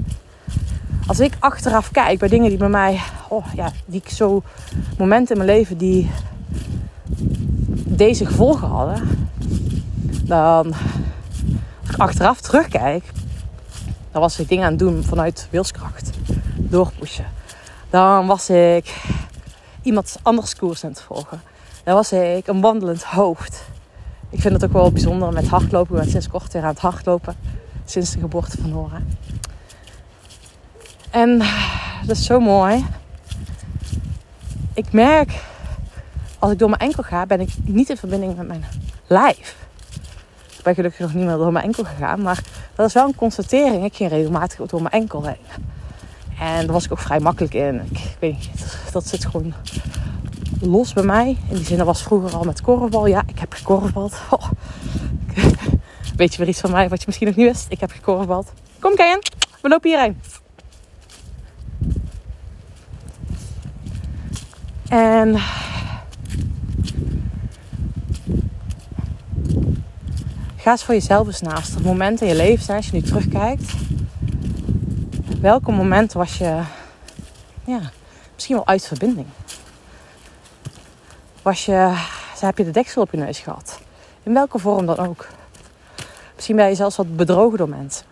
Als 1.07 1.21
ik 1.21 1.37
achteraf 1.39 1.91
kijk 1.91 2.19
bij 2.19 2.29
dingen 2.29 2.49
die 2.49 2.59
bij 2.59 2.69
mij, 2.69 3.01
oh 3.29 3.47
ja, 3.55 3.73
die 3.85 4.01
ik 4.05 4.09
zo 4.09 4.43
momenten 4.99 5.37
in 5.37 5.45
mijn 5.45 5.57
leven 5.59 5.79
die 5.79 6.11
deze 8.01 8.27
gevolgen 8.27 8.69
hadden, 8.69 9.29
dan 10.25 10.75
ik 11.89 11.97
achteraf 11.97 12.41
terugkijk, 12.41 13.05
dan 14.11 14.21
was 14.21 14.39
ik 14.39 14.49
dingen 14.49 14.65
aan 14.65 14.71
het 14.71 14.79
doen 14.79 15.03
vanuit 15.03 15.49
wilskracht, 15.51 16.11
doorpushen. 16.57 17.27
Dan 17.91 18.27
was 18.27 18.51
ik 18.51 18.95
iemand 19.83 20.17
anders 20.23 20.57
koers 20.57 20.85
aan 20.85 20.91
het 20.91 21.01
volgen. 21.01 21.41
Dan 21.85 21.95
was 21.95 22.13
ik 22.13 22.47
een 22.47 22.61
wandelend 22.61 23.03
hoofd. 23.03 23.65
Ik 24.31 24.41
vind 24.41 24.55
het 24.55 24.65
ook 24.65 24.73
wel 24.73 24.93
bijzonder 24.93 25.33
met 25.33 25.49
hardlopen. 25.49 25.97
Ik 25.97 26.03
ben 26.03 26.11
sinds 26.11 26.29
kort 26.29 26.53
weer 26.53 26.63
aan 26.63 26.69
het 26.69 26.79
hardlopen. 26.79 27.35
Sinds 27.85 28.11
de 28.11 28.19
geboorte 28.19 28.61
van 28.61 28.71
Nora. 28.71 29.03
En 31.11 31.39
dat 32.07 32.17
is 32.17 32.25
zo 32.25 32.41
mooi. 32.41 32.87
Ik 34.75 34.93
merk, 34.93 35.43
als 36.41 36.53
ik 36.53 36.59
door 36.59 36.69
mijn 36.69 36.81
enkel 36.81 37.03
ga, 37.03 37.27
ben 37.27 37.41
ik 37.41 37.49
niet 37.65 37.91
in 37.91 37.97
verbinding 37.97 38.37
met 38.37 38.47
mijn 38.47 38.65
lijf. 39.07 39.57
Ik 40.57 40.63
ben 40.63 40.75
gelukkig 40.75 41.01
nog 41.01 41.15
niet 41.15 41.25
meer 41.25 41.37
door 41.37 41.53
mijn 41.53 41.65
enkel 41.65 41.85
gegaan, 41.85 42.23
maar 42.23 42.43
dat 42.75 42.87
is 42.87 42.93
wel 42.93 43.07
een 43.07 43.15
constatering. 43.15 43.85
Ik 43.85 43.97
ging 43.97 44.11
regelmatig 44.11 44.67
door 44.67 44.83
mijn 44.83 44.95
enkel 44.95 45.25
heen. 45.25 45.67
En 46.39 46.65
daar 46.65 46.73
was 46.73 46.85
ik 46.85 46.93
ook 46.93 46.99
vrij 46.99 47.21
makkelijk 47.21 47.55
in. 47.55 47.89
Ik, 47.91 48.17
weet 48.19 48.33
niet, 48.33 48.77
dat 48.93 49.07
zit 49.07 49.25
gewoon 49.25 49.55
los 50.61 50.93
bij 50.93 51.05
mij. 51.05 51.37
In 51.49 51.57
die 51.57 51.65
zin, 51.65 51.77
dat 51.77 51.87
was 51.87 52.03
vroeger 52.03 52.37
al 52.37 52.45
met 52.45 52.61
korfbal. 52.61 53.07
Ja, 53.07 53.23
ik 53.27 53.39
heb 53.39 53.53
gekorfbald. 53.53 54.21
Oh. 54.31 54.51
Weet 56.17 56.33
je 56.33 56.39
wel 56.39 56.49
iets 56.49 56.61
van 56.61 56.71
mij 56.71 56.89
wat 56.89 56.99
je 56.99 57.07
misschien 57.07 57.27
nog 57.27 57.37
niet 57.37 57.47
wist? 57.47 57.67
Ik 57.69 57.81
heb 57.81 57.91
gekorfbald. 57.91 58.53
Kom 58.79 58.95
Kian, 58.95 59.23
we 59.61 59.69
lopen 59.69 59.91
hierheen. 59.91 60.21
En 64.89 65.41
ga 70.61 70.71
eens 70.71 70.85
voor 70.85 70.95
jezelf 70.95 71.27
eens 71.27 71.41
naast. 71.41 71.75
Het 71.75 71.85
moment 71.85 72.21
in 72.21 72.29
je 72.29 72.35
leven 72.35 72.65
zijn, 72.65 72.77
als 72.77 72.87
je 72.87 72.93
nu 72.93 73.03
terugkijkt. 73.03 73.73
Welke 75.41 75.73
moment 75.73 76.13
was 76.13 76.39
je 76.39 76.63
ja, 77.65 77.81
misschien 78.35 78.57
wel 78.57 78.67
uit 78.67 78.87
verbinding? 78.87 79.27
Was 81.43 81.65
je, 81.65 81.95
heb 82.41 82.59
je 82.59 82.65
de 82.65 82.71
deksel 82.71 83.03
op 83.03 83.11
je 83.11 83.17
neus 83.17 83.39
gehad? 83.39 83.81
In 84.23 84.35
welke 84.35 84.59
vorm 84.59 84.87
dan 84.87 84.99
ook. 84.99 85.29
Misschien 86.35 86.57
ben 86.57 86.69
je 86.69 86.75
zelfs 86.75 86.97
wat 86.97 87.17
bedrogen 87.17 87.59
door 87.59 87.69
mensen. 87.69 88.07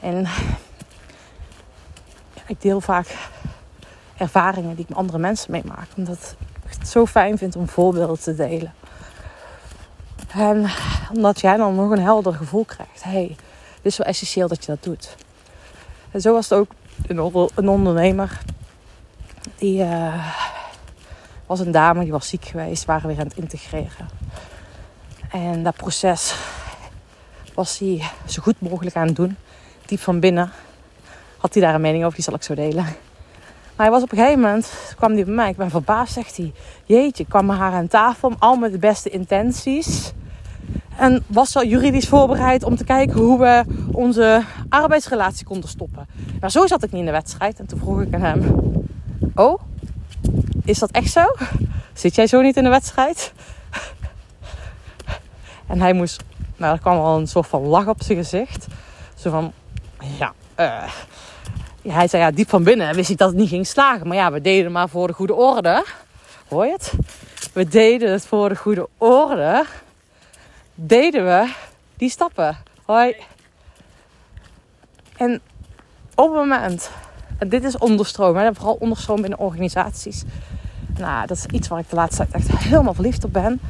En 0.00 0.26
ik 2.46 2.60
deel 2.60 2.80
vaak 2.80 3.16
ervaringen 4.16 4.74
die 4.74 4.82
ik 4.82 4.88
met 4.88 4.98
andere 4.98 5.18
mensen 5.18 5.50
meemaak. 5.50 5.88
Omdat 5.96 6.36
ik 6.64 6.78
het 6.78 6.88
zo 6.88 7.06
fijn 7.06 7.38
vind 7.38 7.56
om 7.56 7.68
voorbeelden 7.68 8.20
te 8.20 8.34
delen. 8.34 8.72
En 10.36 10.66
omdat 11.14 11.40
jij 11.40 11.56
dan 11.56 11.74
nog 11.74 11.90
een 11.90 12.02
helder 12.02 12.34
gevoel 12.34 12.64
krijgt. 12.64 13.02
hey, 13.02 13.26
dit 13.82 13.92
is 13.92 13.96
wel 13.96 14.06
essentieel 14.06 14.48
dat 14.48 14.64
je 14.64 14.70
dat 14.72 14.82
doet. 14.82 15.16
En 16.10 16.20
zo 16.20 16.32
was 16.32 16.48
het 16.48 16.58
ook 16.58 16.70
een, 17.54 17.68
ondernemer. 17.68 18.40
Die 19.58 19.82
uh, 19.82 20.26
was 21.46 21.60
een 21.60 21.70
dame, 21.70 22.02
die 22.02 22.12
was 22.12 22.28
ziek 22.28 22.44
geweest. 22.44 22.84
Waren 22.84 23.08
weer 23.08 23.18
aan 23.18 23.26
het 23.26 23.36
integreren. 23.36 24.08
En 25.30 25.62
dat 25.62 25.76
proces 25.76 26.34
was 27.54 27.78
hij 27.78 28.02
zo 28.26 28.42
goed 28.42 28.60
mogelijk 28.60 28.96
aan 28.96 29.06
het 29.06 29.16
doen. 29.16 29.36
Diep 29.86 30.00
van 30.00 30.20
binnen 30.20 30.50
had 31.38 31.54
hij 31.54 31.62
daar 31.62 31.74
een 31.74 31.80
mening 31.80 32.02
over, 32.04 32.14
die 32.14 32.24
zal 32.24 32.34
ik 32.34 32.42
zo 32.42 32.54
delen. 32.54 32.84
Maar 33.76 33.86
hij 33.86 33.90
was 33.90 34.02
op 34.02 34.12
een 34.12 34.18
gegeven 34.18 34.40
moment, 34.40 34.94
kwam 34.96 35.12
hij 35.12 35.24
bij 35.24 35.34
mij, 35.34 35.50
ik 35.50 35.56
ben 35.56 35.70
verbaasd, 35.70 36.12
zegt 36.12 36.36
hij. 36.36 36.52
Jeetje, 36.84 37.26
kwam 37.26 37.50
haar 37.50 37.72
aan 37.72 37.88
tafel, 37.88 38.32
al 38.38 38.56
met 38.56 38.72
de 38.72 38.78
beste 38.78 39.10
intenties. 39.10 40.12
En 40.96 41.24
was 41.26 41.56
al 41.56 41.64
juridisch 41.64 42.08
voorbereid 42.08 42.64
om 42.64 42.76
te 42.76 42.84
kijken 42.84 43.18
hoe 43.18 43.38
we 43.38 43.64
onze 43.92 44.42
arbeidsrelatie 44.68 45.46
konden 45.46 45.68
stoppen. 45.68 46.06
Maar 46.40 46.50
zo 46.50 46.66
zat 46.66 46.82
ik 46.82 46.90
niet 46.90 47.00
in 47.00 47.06
de 47.06 47.12
wedstrijd. 47.12 47.58
En 47.58 47.66
toen 47.66 47.78
vroeg 47.78 48.00
ik 48.00 48.14
aan 48.14 48.20
hem: 48.20 48.62
Oh, 49.34 49.60
is 50.64 50.78
dat 50.78 50.90
echt 50.90 51.12
zo? 51.12 51.24
Zit 51.92 52.14
jij 52.14 52.26
zo 52.26 52.40
niet 52.40 52.56
in 52.56 52.62
de 52.62 52.68
wedstrijd? 52.68 53.32
En 55.66 55.80
hij 55.80 55.92
moest, 55.92 56.22
nou, 56.56 56.74
er 56.74 56.80
kwam 56.80 56.98
al 56.98 57.18
een 57.18 57.26
soort 57.26 57.46
van 57.46 57.62
lach 57.62 57.86
op 57.86 58.02
zijn 58.02 58.18
gezicht. 58.18 58.66
Zo 59.14 59.30
van: 59.30 59.52
Ja, 60.18 60.32
uh, 60.56 60.92
hij 61.92 62.08
zei 62.08 62.22
ja, 62.22 62.30
diep 62.30 62.48
van 62.48 62.62
binnen 62.62 62.94
wist 62.94 63.10
ik 63.10 63.18
dat 63.18 63.28
het 63.28 63.38
niet 63.38 63.48
ging 63.48 63.66
slagen. 63.66 64.08
Maar 64.08 64.16
ja, 64.16 64.32
we 64.32 64.40
deden 64.40 64.72
maar 64.72 64.88
voor 64.88 65.06
de 65.06 65.12
goede 65.12 65.34
orde. 65.34 65.84
Hoor 66.48 66.66
je 66.66 66.72
het? 66.72 66.92
We 67.52 67.68
deden 67.68 68.12
het 68.12 68.26
voor 68.26 68.48
de 68.48 68.56
goede 68.56 68.88
orde. 68.98 69.64
Deden 70.78 71.24
we 71.24 71.52
die 71.96 72.10
stappen. 72.10 72.56
Hoi. 72.84 73.16
En 75.16 75.40
op 76.14 76.24
het 76.24 76.34
moment, 76.34 76.90
en 77.38 77.48
dit 77.48 77.64
is 77.64 77.78
onderstroom, 77.78 78.36
hè, 78.36 78.54
vooral 78.54 78.76
onderstroom 78.80 79.20
binnen 79.20 79.38
organisaties. 79.38 80.22
Nou, 80.98 81.26
dat 81.26 81.36
is 81.36 81.46
iets 81.46 81.68
waar 81.68 81.78
ik 81.78 81.90
de 81.90 81.96
laatste 81.96 82.26
tijd 82.30 82.48
echt 82.48 82.64
helemaal 82.64 82.94
verliefd 82.94 83.24
op 83.24 83.32
ben. 83.32 83.60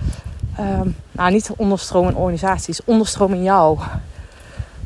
Um, 0.61 0.97
nou, 1.11 1.33
niet 1.33 1.51
onderstroom 1.57 2.09
in 2.09 2.17
organisaties, 2.17 2.85
onderstroom 2.85 3.33
in 3.33 3.43
jou. 3.43 3.79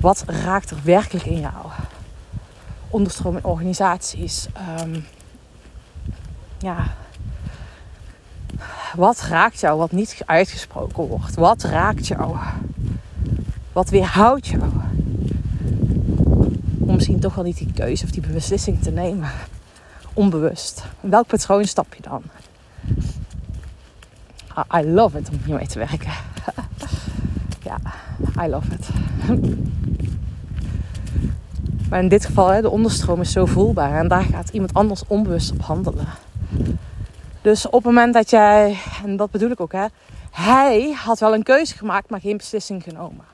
Wat 0.00 0.25
raakt 0.27 0.71
er 0.71 0.79
werkelijk 0.85 1.27
in 1.27 1.41
jou? 1.41 1.67
onderstroom 2.91 3.37
in 3.37 3.45
organisaties. 3.45 4.47
Um, 4.81 5.05
ja. 6.59 6.95
Wat 8.97 9.21
raakt 9.21 9.61
jou 9.61 9.79
wat 9.79 9.93
niet 9.93 10.23
uitgesproken 10.26 11.07
wordt? 11.07 11.35
Wat 11.35 11.62
raakt 11.62 12.07
jou? 12.07 12.37
Wat 13.73 13.90
weerhoudt 13.90 14.47
jou? 14.47 14.62
Om 16.79 16.95
misschien 16.95 17.21
toch 17.21 17.35
wel 17.35 17.45
niet 17.45 17.59
die 17.59 17.73
keuze 17.73 18.05
of 18.05 18.11
die 18.11 18.26
beslissing 18.33 18.83
te 18.83 18.90
nemen. 18.90 19.31
Onbewust. 20.12 20.85
Welk 21.00 21.26
patroon 21.26 21.64
stap 21.64 21.95
je 21.95 22.02
dan? 22.02 22.23
I 24.81 24.83
love 24.85 25.19
it 25.19 25.29
om 25.29 25.38
hiermee 25.45 25.67
te 25.67 25.79
werken. 25.79 26.12
ja, 27.69 27.79
I 28.45 28.49
love 28.49 28.73
it. 28.73 28.88
Maar 31.90 32.02
in 32.02 32.09
dit 32.09 32.25
geval, 32.25 32.61
de 32.61 32.71
onderstroom 32.71 33.21
is 33.21 33.33
zo 33.33 33.47
voelbaar. 33.47 33.99
En 33.99 34.09
daar 34.09 34.23
gaat 34.23 34.49
iemand 34.49 34.75
anders 34.75 35.02
onbewust 35.07 35.52
op 35.52 35.62
handelen. 35.62 36.07
Dus 37.42 37.66
op 37.66 37.73
het 37.73 37.85
moment 37.85 38.14
dat 38.14 38.30
jij, 38.30 38.78
en 39.04 39.16
dat 39.16 39.30
bedoel 39.30 39.50
ik 39.50 39.61
ook, 39.61 39.73
hè, 39.73 39.87
hij 40.30 40.92
had 40.92 41.18
wel 41.18 41.35
een 41.35 41.42
keuze 41.42 41.76
gemaakt, 41.76 42.11
maar 42.11 42.20
geen 42.20 42.37
beslissing 42.37 42.82
genomen. 42.82 43.25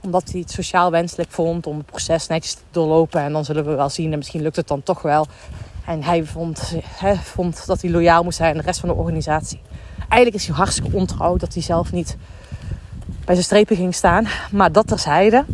Omdat 0.00 0.30
hij 0.30 0.40
het 0.40 0.50
sociaal 0.50 0.90
wenselijk 0.90 1.30
vond 1.30 1.66
om 1.66 1.76
het 1.76 1.86
proces 1.86 2.26
netjes 2.26 2.54
te 2.54 2.60
doorlopen. 2.70 3.20
En 3.20 3.32
dan 3.32 3.44
zullen 3.44 3.64
we 3.64 3.74
wel 3.74 3.88
zien, 3.88 4.12
en 4.12 4.18
misschien 4.18 4.42
lukt 4.42 4.56
het 4.56 4.68
dan 4.68 4.82
toch 4.82 5.02
wel. 5.02 5.26
En 5.86 6.02
hij 6.02 6.24
vond, 6.24 6.74
hè, 6.84 7.14
vond 7.14 7.66
dat 7.66 7.82
hij 7.82 7.90
loyaal 7.90 8.22
moest 8.22 8.36
zijn 8.36 8.50
aan 8.50 8.56
de 8.56 8.62
rest 8.62 8.80
van 8.80 8.88
de 8.88 8.94
organisatie. 8.94 9.60
Eigenlijk 9.98 10.34
is 10.34 10.46
hij 10.46 10.56
hartstikke 10.56 10.96
ontrouw 10.96 11.36
dat 11.36 11.54
hij 11.54 11.62
zelf 11.62 11.92
niet 11.92 12.16
bij 13.24 13.34
zijn 13.34 13.46
strepen 13.46 13.76
ging 13.76 13.94
staan. 13.94 14.26
Maar 14.50 14.72
dat 14.72 14.86
terzijde 14.86 15.44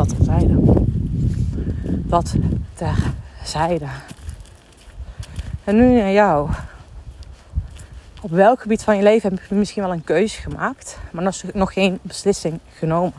dat 0.00 0.08
terzijde. 0.08 0.60
Dat 1.84 2.34
terzijde. 2.74 3.86
En 5.70 5.76
nu 5.76 6.00
naar 6.00 6.10
jou. 6.10 6.48
Op 8.20 8.30
welk 8.30 8.60
gebied 8.60 8.82
van 8.82 8.96
je 8.96 9.02
leven 9.02 9.30
heb 9.30 9.48
je 9.48 9.54
misschien 9.54 9.82
wel 9.82 9.92
een 9.92 10.04
keuze 10.04 10.40
gemaakt, 10.40 10.98
maar 11.10 11.22
nog, 11.24 11.42
nog 11.52 11.72
geen 11.72 11.98
beslissing 12.02 12.60
genomen? 12.74 13.12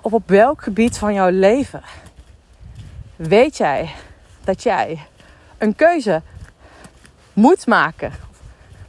Of 0.00 0.12
op 0.12 0.28
welk 0.28 0.62
gebied 0.62 0.98
van 0.98 1.14
jouw 1.14 1.28
leven 1.30 1.82
weet 3.16 3.56
jij 3.56 3.90
dat 4.44 4.62
jij 4.62 4.98
een 5.58 5.74
keuze 5.74 6.22
moet 7.32 7.66
maken? 7.66 8.12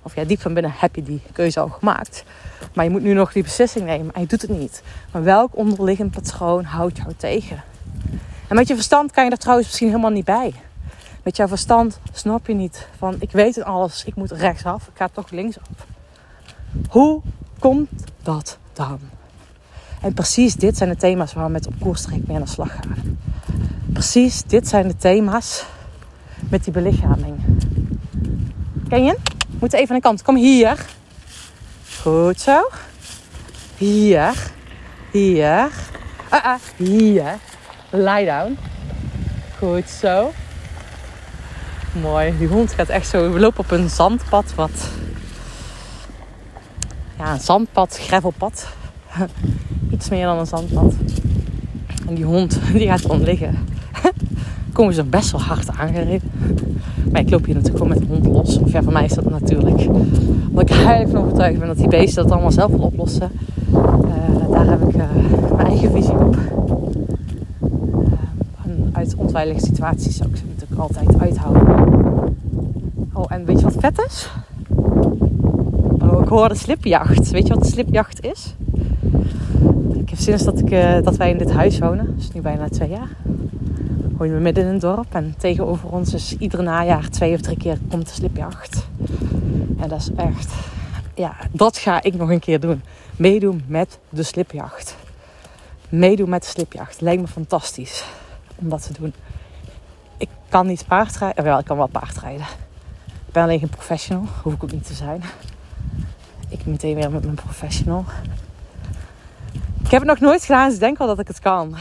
Of 0.02 0.16
ja, 0.16 0.24
diep 0.24 0.42
van 0.42 0.54
binnen 0.54 0.74
heb 0.76 0.96
je 0.96 1.04
die 1.04 1.22
keuze 1.32 1.60
al 1.60 1.70
gemaakt. 1.70 2.24
Maar 2.74 2.86
je 2.86 2.92
moet 2.92 3.04
nu 3.04 3.14
nog 3.14 3.32
die 3.32 3.44
beslissing 3.44 3.86
nemen 3.86 4.14
en 4.14 4.22
je 4.22 4.28
doet 4.28 4.42
het 4.42 4.52
niet. 4.52 4.84
Maar 5.12 5.24
welk 5.24 5.56
onderliggend 5.56 6.12
patroon 6.12 6.64
houdt 6.64 6.98
jou 6.98 7.14
tegen? 7.18 7.64
En 8.48 8.56
met 8.56 8.68
je 8.68 8.76
verstand 8.76 9.12
kan 9.12 9.24
je 9.24 9.30
daar 9.30 9.40
trouwens 9.40 9.68
misschien 9.68 9.90
helemaal 9.90 10.12
niet 10.12 10.26
bij. 10.26 10.54
Met 11.24 11.38
jouw 11.38 11.48
verstand 11.48 12.00
snap 12.14 12.48
je 12.48 12.54
niet 12.54 12.88
van 12.98 13.16
ik 13.20 13.32
weet 13.32 13.56
het 13.56 13.64
alles, 13.66 14.04
ik 14.06 14.16
moet 14.16 14.32
rechtsaf, 14.32 14.88
ik 14.88 14.98
ga 14.98 15.08
toch 15.08 15.30
linksaf. 15.30 15.68
Hoe 16.90 17.22
komt 17.60 17.90
dat 18.24 18.58
dan? 18.74 19.00
En 20.02 20.14
precies 20.14 20.56
dit 20.56 20.78
zijn 20.78 20.90
de 20.90 20.96
thema's 20.96 21.34
waar 21.34 21.46
we 21.46 21.52
met 21.52 21.68
op 21.68 21.74
koerstrek 21.80 22.28
mee 22.28 22.36
aan 22.36 22.44
de 22.44 22.50
slag 22.50 22.72
gaan. 22.72 23.18
Precies 23.94 24.44
dit 24.44 24.68
zijn 24.68 24.88
de 24.88 24.96
thema's 24.96 25.66
met 26.50 26.64
die 26.64 26.74
belichaming. 26.74 27.36
Ken 28.90 29.04
je? 29.04 29.18
Moet 29.60 29.74
even 29.74 29.90
aan 29.90 29.96
de 29.96 30.02
kant. 30.02 30.22
Kom 30.22 30.36
hier. 30.36 30.86
Goed 32.02 32.40
zo. 32.40 32.70
Hier. 33.78 34.34
Hier. 35.12 35.72
Ah, 36.30 36.46
ah. 36.46 36.60
Hier. 36.76 37.38
Lie 37.90 38.26
down. 38.26 38.58
Goed 39.58 39.90
zo. 39.90 40.32
Mooi. 41.94 42.34
Die 42.38 42.48
hond 42.48 42.74
gaat 42.74 42.88
echt 42.88 43.08
zo. 43.08 43.32
We 43.32 43.40
lopen 43.40 43.60
op 43.60 43.72
een 43.72 43.90
zandpad. 43.90 44.56
Wat. 44.56 44.90
Ja, 47.18 47.34
een 47.34 47.40
zandpad, 47.40 47.98
gravelpad. 47.98 48.68
Iets 49.94 50.10
meer 50.10 50.26
dan 50.26 50.40
een 50.40 50.46
zandpad. 50.46 50.94
En 52.08 52.16
die 52.16 52.26
hond, 52.26 52.60
die 52.74 52.88
gaat 52.88 53.08
dan 53.08 53.24
liggen. 53.24 53.58
Komen 54.74 54.94
ze 54.94 55.04
best 55.04 55.32
wel 55.32 55.42
hard 55.42 55.70
aangereden. 55.70 56.32
Maar 57.12 57.22
ik 57.22 57.30
loop 57.30 57.46
hier 57.46 57.56
natuurlijk 57.56 57.84
gewoon 57.84 58.00
met 58.00 58.08
de 58.08 58.14
hond 58.14 58.26
los. 58.26 58.72
Ja, 58.72 58.84
voor 58.84 58.94
mij 58.94 59.06
is 59.06 59.14
dat 59.14 59.30
natuurlijk. 59.30 59.88
Omdat 60.50 60.70
ik 60.70 60.76
heilig 60.76 61.10
van 61.10 61.22
overtuigd 61.22 61.60
ben 61.60 61.68
dat 61.68 61.78
die 61.78 61.88
beesten 61.88 62.24
dat 62.24 62.32
allemaal 62.32 62.52
zelf 62.52 62.72
wel 62.72 62.80
oplossen. 62.80 63.32
Uh, 63.74 64.52
daar 64.52 64.66
heb 64.66 64.82
ik 64.82 64.96
uh, 64.96 65.04
mijn 65.56 65.68
eigen 65.68 65.92
visie 65.92 66.18
op. 66.18 66.36
Uh, 68.66 68.74
uit 68.92 69.16
onveilige 69.16 69.60
situaties 69.60 70.16
zou 70.16 70.30
ik 70.30 70.36
ze 70.36 70.44
natuurlijk 70.46 70.69
altijd 70.80 71.20
uithouden. 71.20 71.98
Oh, 73.14 73.26
en 73.28 73.46
weet 73.46 73.60
je 73.60 73.66
wat 73.66 73.76
vet 73.80 74.06
is? 74.08 74.30
Oh, 76.02 76.22
ik 76.22 76.28
hoor 76.28 76.50
de 76.50 76.56
slipjacht. 76.56 77.30
Weet 77.30 77.48
je 77.48 77.54
wat 77.54 77.68
slipjacht 77.68 78.22
is? 78.24 78.56
Ik 79.94 80.10
heb 80.10 80.20
sinds 80.20 80.44
dat, 80.44 80.60
ik, 80.60 80.70
dat 81.04 81.18
wij 81.18 81.30
in 81.30 81.38
dit 81.38 81.52
huis 81.52 81.80
wonen, 81.80 82.16
dus 82.18 82.32
nu 82.32 82.42
bijna 82.42 82.70
twee 82.70 82.90
jaar, 82.90 83.10
wonen 84.18 84.36
we 84.36 84.42
midden 84.42 84.64
in 84.64 84.70
een 84.70 84.80
dorp. 84.80 85.14
En 85.16 85.34
tegenover 85.38 85.90
ons 85.90 86.14
is 86.14 86.38
iedere 86.38 86.64
najaar 86.64 87.10
twee 87.10 87.34
of 87.34 87.42
drie 87.42 87.58
keer 87.58 87.78
komt 87.90 88.08
de 88.08 88.14
slipjacht. 88.14 88.88
En 89.80 89.90
dat 89.90 90.00
is 90.00 90.10
echt... 90.16 90.54
Ja, 91.16 91.36
dat 91.52 91.78
ga 91.78 92.04
ik 92.04 92.16
nog 92.16 92.30
een 92.30 92.40
keer 92.40 92.60
doen. 92.60 92.82
Meedoen 93.16 93.64
met 93.68 94.00
de 94.10 94.24
slipjacht. 94.24 94.96
Meedoen 95.90 96.30
met 96.30 96.42
de 96.42 96.48
slipjacht. 96.48 97.02
Lijkt 97.02 97.22
me 97.22 97.28
fantastisch 97.28 98.06
om 98.56 98.70
dat 98.70 98.84
te 98.84 98.94
doen. 99.00 99.14
Kan 100.50 100.68
niet 100.68 100.88
paardrijden. 100.88 101.44
Wel, 101.44 101.60
ik 101.60 101.66
kan 101.66 101.78
wel 101.78 101.88
paardrijden. 101.88 102.46
Ik 103.06 103.34
ben 103.34 103.44
alleen 103.44 103.60
geen 103.60 103.70
professional. 103.70 104.26
Hoef 104.44 104.54
ik 104.54 104.64
ook 104.64 104.72
niet 104.72 104.88
te 104.88 104.94
zijn. 104.94 105.24
Ik 106.50 106.66
meteen 106.66 106.96
weer 106.96 107.12
met 107.12 107.24
mijn 107.24 107.36
professional. 107.36 108.06
Ik 109.84 109.92
heb 109.92 110.02
het 110.02 110.10
nog 110.10 110.20
nooit 110.20 110.46
gedaan, 110.46 110.66
dus 110.66 110.74
ik 110.74 110.80
denk 110.80 110.98
wel 110.98 111.08
dat 111.08 111.20
ik 111.20 111.28
het 111.28 111.40
kan. 111.40 111.76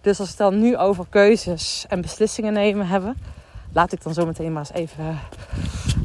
Dus 0.00 0.20
als 0.20 0.36
we 0.36 0.44
het 0.44 0.52
dan 0.52 0.60
nu 0.60 0.76
over 0.76 1.04
keuzes 1.08 1.84
en 1.88 2.00
beslissingen 2.00 2.52
nemen 2.52 2.86
hebben, 2.86 3.16
laat 3.72 3.92
ik 3.92 4.02
dan 4.02 4.14
zo 4.14 4.26
meteen 4.26 4.52
maar 4.52 4.66
eens 4.68 4.72
even 4.72 5.18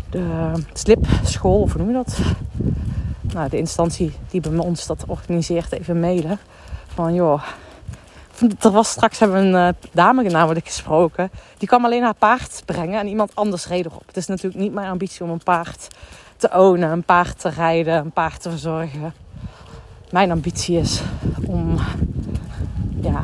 de 0.10 0.52
slipschool, 0.74 1.62
of 1.62 1.74
hoe 1.74 1.82
noem 1.82 1.90
je 1.90 2.04
dat? 2.04 2.20
Nou, 3.22 3.50
de 3.50 3.58
instantie 3.58 4.14
die 4.30 4.42
bij 4.42 4.58
ons 4.58 4.86
dat 4.86 5.06
organiseert, 5.08 5.72
even 5.72 6.00
mailen. 6.00 6.40
Van 6.88 7.14
joh, 7.14 7.44
er 8.60 8.72
was 8.72 8.90
straks 8.90 9.20
hebben 9.20 9.42
we 9.42 9.48
een 9.48 9.68
uh, 9.68 9.90
dame 9.92 10.24
namelijk 10.24 10.66
gesproken. 10.66 11.30
Die 11.58 11.68
kwam 11.68 11.86
alleen 11.86 12.04
haar 12.04 12.14
paard 12.14 12.62
brengen 12.66 13.00
en 13.00 13.08
iemand 13.08 13.32
anders 13.34 13.68
reed 13.68 13.86
erop. 13.86 14.04
Het 14.08 14.18
is 14.18 14.28
natuurlijk 14.28 14.64
niet 14.64 14.74
mijn 14.74 14.90
ambitie 14.90 15.24
om 15.24 15.30
een 15.30 15.44
paard 15.44 15.88
te 16.38 16.50
ownen, 16.54 16.92
een 16.92 17.04
paard 17.04 17.40
te 17.40 17.50
rijden, 17.50 17.98
een 17.98 18.12
paard 18.12 18.42
te 18.42 18.50
verzorgen. 18.50 19.14
Mijn 20.12 20.32
ambitie 20.32 20.78
is 20.78 21.02
om 21.46 21.78
ja, 23.02 23.24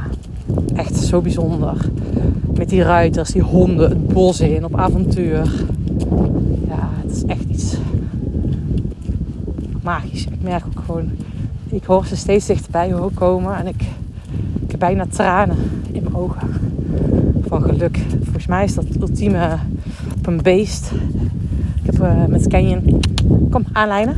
echt 0.75 0.98
zo 0.98 1.22
bijzonder 1.22 1.75
met 2.53 2.70
die 2.70 2.84
ruiters, 2.84 3.32
die 3.32 3.41
honden, 3.41 3.89
het 3.89 4.08
bos 4.08 4.39
in 4.39 4.65
op 4.65 4.77
avontuur. 4.77 5.51
Ja, 6.68 6.89
het 7.01 7.12
is 7.15 7.24
echt 7.24 7.44
iets 7.44 7.75
magisch. 9.82 10.25
Ik 10.25 10.41
merk 10.41 10.65
ook 10.65 10.84
gewoon, 10.86 11.12
ik 11.70 11.84
hoor 11.84 12.06
ze 12.06 12.15
steeds 12.15 12.46
dichterbij 12.46 12.94
komen 13.13 13.56
en 13.56 13.68
ik 13.68 13.84
heb 14.72 14.80
bijna 14.80 15.06
tranen 15.10 15.58
in 15.92 16.04
mijn 16.04 16.16
ogen 16.16 16.72
van 17.48 17.62
geluk. 17.62 18.00
Volgens 18.24 18.46
mij 18.46 18.63
is 18.63 18.74
dat 18.74 18.86
ultieme 19.00 19.58
op 20.18 20.28
een 20.28 20.42
beest. 20.42 20.92
Ik 21.84 21.86
heb 21.86 22.00
uh, 22.00 22.25
met 22.25 22.48
Canyon, 22.48 23.01
kom 23.50 23.66
aanlijnen. 23.74 24.16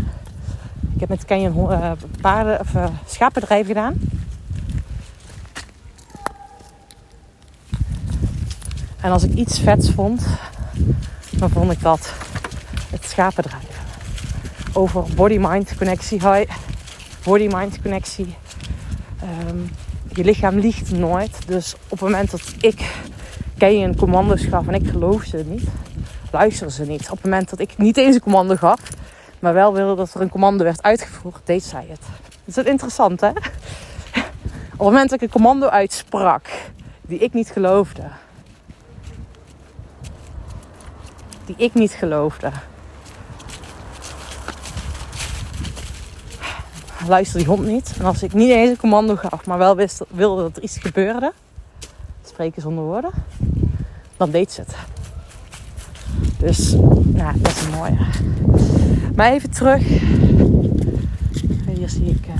Ik 0.93 0.99
heb 0.99 1.09
met 1.09 1.25
Canyon 1.25 1.71
uh, 1.71 1.91
paarden 2.21 2.59
of 2.59 2.73
uh, 2.73 2.85
schapendrijf 3.05 3.67
gedaan. 3.67 3.93
En 9.01 9.11
als 9.11 9.23
ik 9.23 9.33
iets 9.33 9.59
vets 9.59 9.91
vond, 9.91 10.25
dan 11.31 11.49
vond 11.49 11.71
ik 11.71 11.81
dat 11.81 12.13
het 12.89 13.05
schapendrijven. 13.05 13.69
Over 14.73 15.03
body-mind 15.15 15.75
connectie. 15.77 16.19
Hi. 16.19 16.43
Body-mind 17.23 17.81
connectie. 17.81 18.35
Ehm, 19.19 19.57
je 20.15 20.23
lichaam 20.23 20.57
liegt 20.57 20.91
nooit. 20.91 21.37
Dus 21.47 21.73
op 21.73 21.89
het 21.89 22.01
moment 22.01 22.31
dat 22.31 22.53
ik 22.59 22.91
een 23.57 23.95
commando's 23.95 24.43
gaf 24.43 24.67
en 24.67 24.73
ik 24.73 24.89
geloofde 24.89 25.37
het 25.37 25.49
niet, 25.49 25.67
luisterde 26.31 26.73
ze 26.73 26.83
niet. 26.85 27.01
Op 27.01 27.15
het 27.15 27.23
moment 27.23 27.49
dat 27.49 27.59
ik 27.59 27.77
niet 27.77 27.97
eens 27.97 28.15
een 28.15 28.21
commando 28.21 28.55
gaf, 28.55 28.79
maar 29.39 29.53
wel 29.53 29.73
wilde 29.73 29.95
dat 29.95 30.13
er 30.13 30.21
een 30.21 30.29
commando 30.29 30.63
werd 30.63 30.81
uitgevoerd, 30.81 31.41
deed 31.43 31.63
zij 31.63 31.85
het. 31.89 31.99
Dat 32.45 32.65
is 32.65 32.71
interessant, 32.71 33.21
hè? 33.21 33.29
Op 33.29 33.35
het 34.69 34.77
moment 34.77 35.09
dat 35.09 35.21
ik 35.21 35.25
een 35.25 35.33
commando 35.33 35.67
uitsprak 35.67 36.49
die 37.01 37.19
ik 37.19 37.33
niet 37.33 37.49
geloofde, 37.49 38.03
die 41.45 41.55
ik 41.57 41.73
niet 41.73 41.91
geloofde. 41.91 42.51
Luister 47.07 47.37
die 47.37 47.47
hond 47.47 47.65
niet. 47.65 47.93
En 47.99 48.05
als 48.05 48.23
ik 48.23 48.33
niet 48.33 48.49
eens 48.49 48.69
een 48.69 48.77
commando 48.77 49.15
gaf, 49.15 49.45
maar 49.45 49.57
wel 49.57 49.87
wilde 50.09 50.41
dat 50.41 50.57
er 50.57 50.63
iets 50.63 50.77
gebeurde, 50.77 51.33
spreken 52.25 52.61
zonder 52.61 52.83
woorden, 52.83 53.11
dan 54.17 54.31
deed 54.31 54.51
ze 54.51 54.61
het. 54.61 54.75
Dus, 56.37 56.71
nou, 57.03 57.39
dat 57.39 57.51
is 57.51 57.61
een 57.61 57.71
mooie. 57.71 57.97
Maar 59.15 59.31
even 59.31 59.49
terug. 59.49 59.87
Hier 61.75 61.89
zie 61.89 62.05
ik. 62.05 62.27
Uh... 62.27 62.33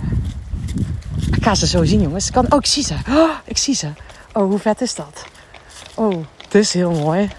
Ik 1.36 1.44
ga 1.44 1.56
ze 1.56 1.68
zo 1.68 1.84
zien, 1.84 2.02
jongens. 2.02 2.32
Kan... 2.32 2.46
Oh, 2.50 2.58
ik 2.58 2.66
zie 2.66 2.84
ze. 2.84 2.96
Oh, 3.10 3.30
ik 3.44 3.58
zie 3.58 3.76
ze. 3.76 3.88
Oh, 4.34 4.44
hoe 4.44 4.60
vet 4.60 4.82
is 4.82 4.96
dat? 4.96 5.26
Oh, 5.94 6.26
dit 6.50 6.62
is 6.62 6.74
heel 6.74 6.92
mooi. 6.92 7.30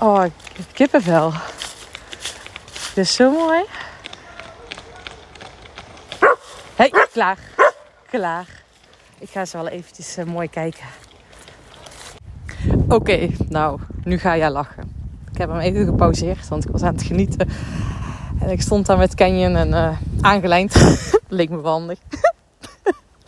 Oh, 0.00 0.24
kippenvel. 0.72 1.32
Dit 2.94 3.04
is 3.04 3.14
zo 3.14 3.30
mooi. 3.30 3.62
Hey, 6.82 6.92
klaar. 7.12 7.38
Klaar. 8.10 8.62
Ik 9.18 9.30
ga 9.30 9.44
ze 9.44 9.56
wel 9.56 9.68
eventjes 9.68 10.18
uh, 10.18 10.24
mooi 10.24 10.48
kijken. 10.48 10.86
Oké, 12.88 13.28
nou, 13.48 13.80
nu 14.04 14.18
ga 14.18 14.36
jij 14.36 14.50
lachen. 14.50 14.94
Ik 15.32 15.38
heb 15.38 15.48
hem 15.48 15.58
even 15.58 15.84
gepauzeerd, 15.84 16.48
want 16.48 16.64
ik 16.64 16.70
was 16.70 16.82
aan 16.82 16.94
het 16.94 17.02
genieten. 17.02 17.48
En 18.40 18.50
ik 18.50 18.60
stond 18.60 18.86
daar 18.86 18.98
met 18.98 19.14
Canyon 19.14 19.56
en 19.56 19.68
uh, 19.68 19.98
aangelijnd. 20.20 20.74
Leek 21.28 21.50
me 21.50 21.60
handig. 21.60 21.98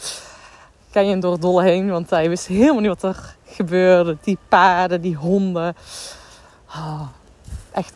Canyon 0.93 1.21
door 1.21 1.33
het 1.33 1.43
dolle 1.43 1.63
heen, 1.63 1.91
want 1.91 2.11
hij 2.11 2.29
wist 2.29 2.47
helemaal 2.47 2.81
niet 2.81 3.01
wat 3.01 3.03
er 3.03 3.37
gebeurde. 3.45 4.17
Die 4.23 4.39
paarden, 4.49 5.01
die 5.01 5.17
honden. 5.17 5.77
Oh, 6.69 7.09
echt 7.73 7.93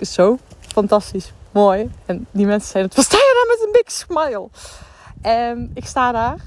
zo 0.00 0.38
fantastisch 0.60 1.32
mooi. 1.54 1.90
En 2.06 2.26
die 2.30 2.46
mensen 2.46 2.70
zeiden, 2.70 2.96
wat 2.96 3.04
sta 3.04 3.16
je 3.16 3.46
daar 3.46 3.56
met 3.56 3.66
een 3.66 3.82
big 3.82 3.92
smile? 3.92 4.48
En 5.22 5.70
ik 5.74 5.86
sta 5.86 6.12
daar. 6.12 6.38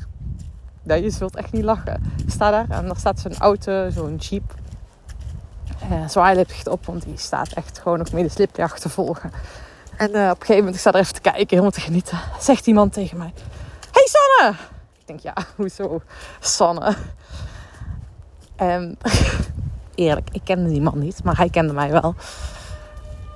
Nee, 0.83 1.03
je 1.03 1.09
zult 1.09 1.35
echt 1.35 1.51
niet 1.51 1.63
lachen. 1.63 2.13
Ik 2.25 2.31
sta 2.31 2.51
daar 2.51 2.69
en 2.69 2.89
er 2.89 2.95
staat 2.95 3.19
zo'n 3.19 3.37
auto, 3.37 3.89
zo'n 3.89 4.15
jeep. 4.15 4.53
Uh, 5.91 6.07
zwaailip 6.07 6.51
op, 6.69 6.85
want 6.85 7.03
die 7.03 7.17
staat 7.17 7.51
echt 7.51 7.79
gewoon 7.79 7.97
nog 7.97 8.11
midden 8.11 8.31
slipjacht 8.31 8.81
te 8.81 8.89
volgen. 8.89 9.31
En 9.97 10.09
uh, 10.09 10.15
op 10.15 10.29
een 10.29 10.45
gegeven 10.45 10.55
moment, 10.55 10.75
ik 10.75 10.79
sta 10.79 10.91
er 10.91 10.99
even 10.99 11.13
te 11.13 11.21
kijken, 11.21 11.47
helemaal 11.47 11.71
te 11.71 11.81
genieten. 11.81 12.19
Zegt 12.39 12.67
iemand 12.67 12.93
tegen 12.93 13.17
mij: 13.17 13.33
Hey 13.91 14.07
Sanne! 14.07 14.55
Ik 14.97 15.07
denk, 15.07 15.19
ja, 15.19 15.33
hoezo? 15.55 16.01
Sanne. 16.39 16.95
En 18.55 18.97
eerlijk, 19.95 20.29
ik 20.31 20.41
kende 20.43 20.69
die 20.69 20.81
man 20.81 20.99
niet, 20.99 21.23
maar 21.23 21.37
hij 21.37 21.49
kende 21.49 21.73
mij 21.73 21.91
wel. 21.91 22.15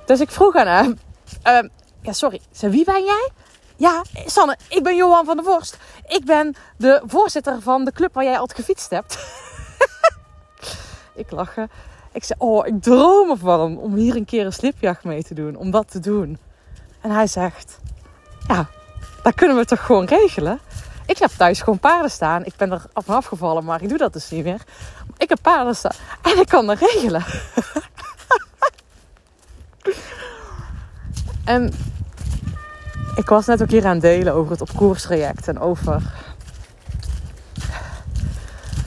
Dus 0.06 0.20
ik 0.20 0.30
vroeg 0.30 0.56
aan 0.56 0.66
hem: 0.66 0.98
uh, 1.44 1.68
Ja, 2.02 2.12
sorry, 2.12 2.40
wie 2.60 2.84
ben 2.84 3.04
jij? 3.04 3.28
Ja, 3.76 4.02
Sanne, 4.26 4.56
ik 4.68 4.82
ben 4.82 4.96
Johan 4.96 5.24
van 5.24 5.36
der 5.36 5.44
Vorst. 5.44 5.76
Ik 6.06 6.24
ben 6.24 6.54
de 6.76 7.02
voorzitter 7.06 7.60
van 7.60 7.84
de 7.84 7.92
club 7.92 8.14
waar 8.14 8.24
jij 8.24 8.38
altijd 8.38 8.58
gefietst 8.58 8.90
hebt. 8.90 9.18
ik 11.14 11.30
lachen. 11.30 11.70
Ik 12.12 12.24
zei, 12.24 12.38
oh, 12.38 12.66
ik 12.66 12.82
droom 12.82 13.30
ervan 13.30 13.78
om 13.78 13.94
hier 13.94 14.16
een 14.16 14.24
keer 14.24 14.44
een 14.44 14.52
slipjacht 14.52 15.04
mee 15.04 15.22
te 15.22 15.34
doen. 15.34 15.56
Om 15.56 15.70
dat 15.70 15.90
te 15.90 16.00
doen. 16.00 16.38
En 17.00 17.10
hij 17.10 17.26
zegt, 17.26 17.78
ja, 18.46 18.68
dat 19.22 19.34
kunnen 19.34 19.56
we 19.56 19.64
toch 19.64 19.86
gewoon 19.86 20.04
regelen? 20.04 20.60
Ik 21.06 21.18
heb 21.18 21.30
thuis 21.30 21.60
gewoon 21.60 21.78
paarden 21.78 22.10
staan. 22.10 22.44
Ik 22.44 22.56
ben 22.56 22.72
er 22.72 22.84
af 22.92 23.08
en 23.08 23.14
afgevallen, 23.14 23.64
maar 23.64 23.82
ik 23.82 23.88
doe 23.88 23.98
dat 23.98 24.12
dus 24.12 24.30
niet 24.30 24.44
meer. 24.44 24.62
Ik 25.16 25.28
heb 25.28 25.38
paarden 25.42 25.76
staan 25.76 25.96
en 26.22 26.38
ik 26.38 26.48
kan 26.48 26.66
dat 26.66 26.78
regelen. 26.78 27.24
en 31.44 31.72
ik 33.14 33.28
was 33.28 33.46
net 33.46 33.62
ook 33.62 33.70
hier 33.70 33.86
aan 33.86 33.92
het 33.92 34.00
delen 34.00 34.34
over 34.34 34.50
het 34.50 34.60
op 34.60 34.74
koers 34.76 35.02
traject 35.02 35.48
en 35.48 35.58
over 35.58 36.02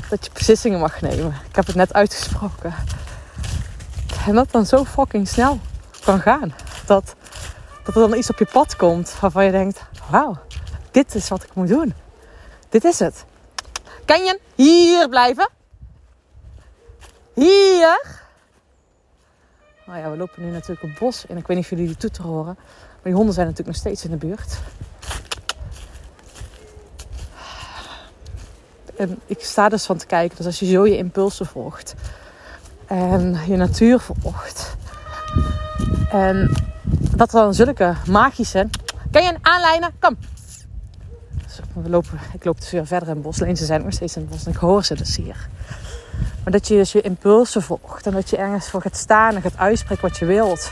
dat 0.09 0.25
je 0.25 0.31
beslissingen 0.33 0.79
mag 0.79 1.01
nemen. 1.01 1.35
Ik 1.49 1.55
heb 1.55 1.65
het 1.65 1.75
net 1.75 1.93
uitgesproken. 1.93 2.73
En 4.25 4.35
dat 4.35 4.51
dan 4.51 4.65
zo 4.65 4.85
fucking 4.85 5.27
snel 5.27 5.59
kan 6.03 6.19
gaan. 6.19 6.53
Dat, 6.85 7.15
dat 7.83 7.95
er 7.95 8.01
dan 8.09 8.17
iets 8.17 8.29
op 8.29 8.39
je 8.39 8.47
pad 8.51 8.75
komt 8.75 9.15
waarvan 9.19 9.45
je 9.45 9.51
denkt: 9.51 9.81
wauw, 10.09 10.37
dit 10.91 11.15
is 11.15 11.29
wat 11.29 11.43
ik 11.43 11.49
moet 11.53 11.67
doen. 11.67 11.93
Dit 12.69 12.83
is 12.83 12.99
het. 12.99 13.25
Kan 14.05 14.23
je 14.23 14.39
hier 14.55 15.09
blijven? 15.09 15.49
Hier. 17.33 18.23
Nou 19.85 19.99
ja, 19.99 20.11
we 20.11 20.17
lopen 20.17 20.43
nu 20.43 20.51
natuurlijk 20.51 20.81
het 20.81 20.99
bos 20.99 21.25
in. 21.25 21.37
Ik 21.37 21.47
weet 21.47 21.57
niet 21.57 21.65
of 21.65 21.71
jullie 21.71 21.87
die 21.87 21.97
toeter 21.97 22.23
horen. 22.23 22.55
Maar 22.55 23.03
die 23.03 23.13
honden 23.13 23.33
zijn 23.33 23.47
natuurlijk 23.47 23.75
nog 23.75 23.85
steeds 23.85 24.05
in 24.05 24.11
de 24.11 24.17
buurt. 24.17 24.59
En 28.97 29.19
ik 29.25 29.39
sta 29.39 29.69
dus 29.69 29.85
van 29.85 29.97
te 29.97 30.05
kijken. 30.05 30.37
Dus 30.37 30.45
als 30.45 30.59
je 30.59 30.65
zo 30.65 30.85
je 30.85 30.97
impulsen 30.97 31.45
volgt. 31.45 31.95
En 32.85 33.37
je 33.47 33.55
natuur 33.55 33.99
volgt. 33.99 34.75
En 36.09 36.51
dat 37.15 37.31
dan 37.31 37.53
zulke 37.53 37.95
magische... 38.07 38.67
Kan 39.11 39.23
je 39.23 39.29
een 39.29 39.45
aanlijnen? 39.45 39.91
Kom. 39.99 40.17
We 41.73 41.89
lopen, 41.89 42.19
ik 42.33 42.45
loop 42.45 42.59
dus 42.59 42.71
weer 42.71 42.87
verder 42.87 43.07
in 43.07 43.13
het 43.13 43.23
bos. 43.23 43.41
Alleen 43.41 43.57
ze 43.57 43.65
zijn 43.65 43.83
nog 43.83 43.93
steeds 43.93 44.15
in 44.15 44.21
het 44.21 44.31
bos. 44.31 44.45
En 44.45 44.51
ik 44.51 44.57
hoor 44.57 44.83
ze 44.83 44.95
dus 44.95 45.15
hier. 45.15 45.49
Maar 46.45 46.53
dat 46.53 46.67
je 46.67 46.75
dus 46.75 46.91
je 46.91 47.01
impulsen 47.01 47.61
volgt. 47.61 48.05
En 48.05 48.13
dat 48.13 48.29
je 48.29 48.37
ergens 48.37 48.69
voor 48.69 48.81
gaat 48.81 48.97
staan 48.97 49.35
en 49.35 49.41
gaat 49.41 49.57
uitspreken 49.57 50.09
wat 50.09 50.17
je 50.17 50.25
wilt. 50.25 50.71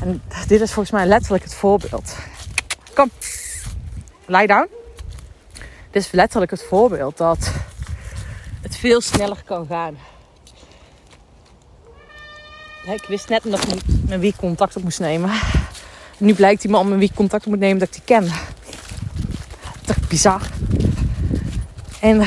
En 0.00 0.22
dit 0.46 0.60
is 0.60 0.72
volgens 0.72 0.94
mij 0.94 1.06
letterlijk 1.06 1.44
het 1.44 1.54
voorbeeld. 1.54 2.16
Kom, 2.94 3.10
lie 4.26 4.46
down. 4.46 4.68
Dit 5.90 6.02
is 6.02 6.10
letterlijk 6.10 6.50
het 6.50 6.62
voorbeeld 6.62 7.16
dat 7.16 7.52
het 8.62 8.76
veel 8.76 9.00
sneller 9.00 9.42
kan 9.44 9.66
gaan. 9.66 9.96
ik 12.86 13.04
wist 13.08 13.28
net 13.28 13.44
nog 13.44 13.66
niet 13.66 14.08
met 14.08 14.20
wie 14.20 14.34
contact 14.36 14.76
op 14.76 14.82
moest 14.82 15.00
nemen. 15.00 15.30
nu 16.18 16.34
blijkt 16.34 16.62
die 16.62 16.70
man 16.70 16.88
met 16.88 16.98
wie 16.98 17.12
contact 17.14 17.44
op 17.44 17.50
moet 17.50 17.60
nemen 17.60 17.78
dat 17.78 17.88
ik 17.88 17.94
die 17.94 18.02
ken. 18.04 18.30
Toch 19.84 20.08
bizar. 20.08 20.42
En 22.00 22.22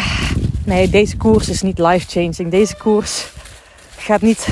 nee, 0.68 0.90
deze 0.90 1.18
koers 1.18 1.50
is 1.50 1.62
niet 1.62 1.80
life-changing. 1.80 2.52
Deze 2.52 2.76
koers 2.76 3.28
gaat 3.98 4.22
niet... 4.22 4.48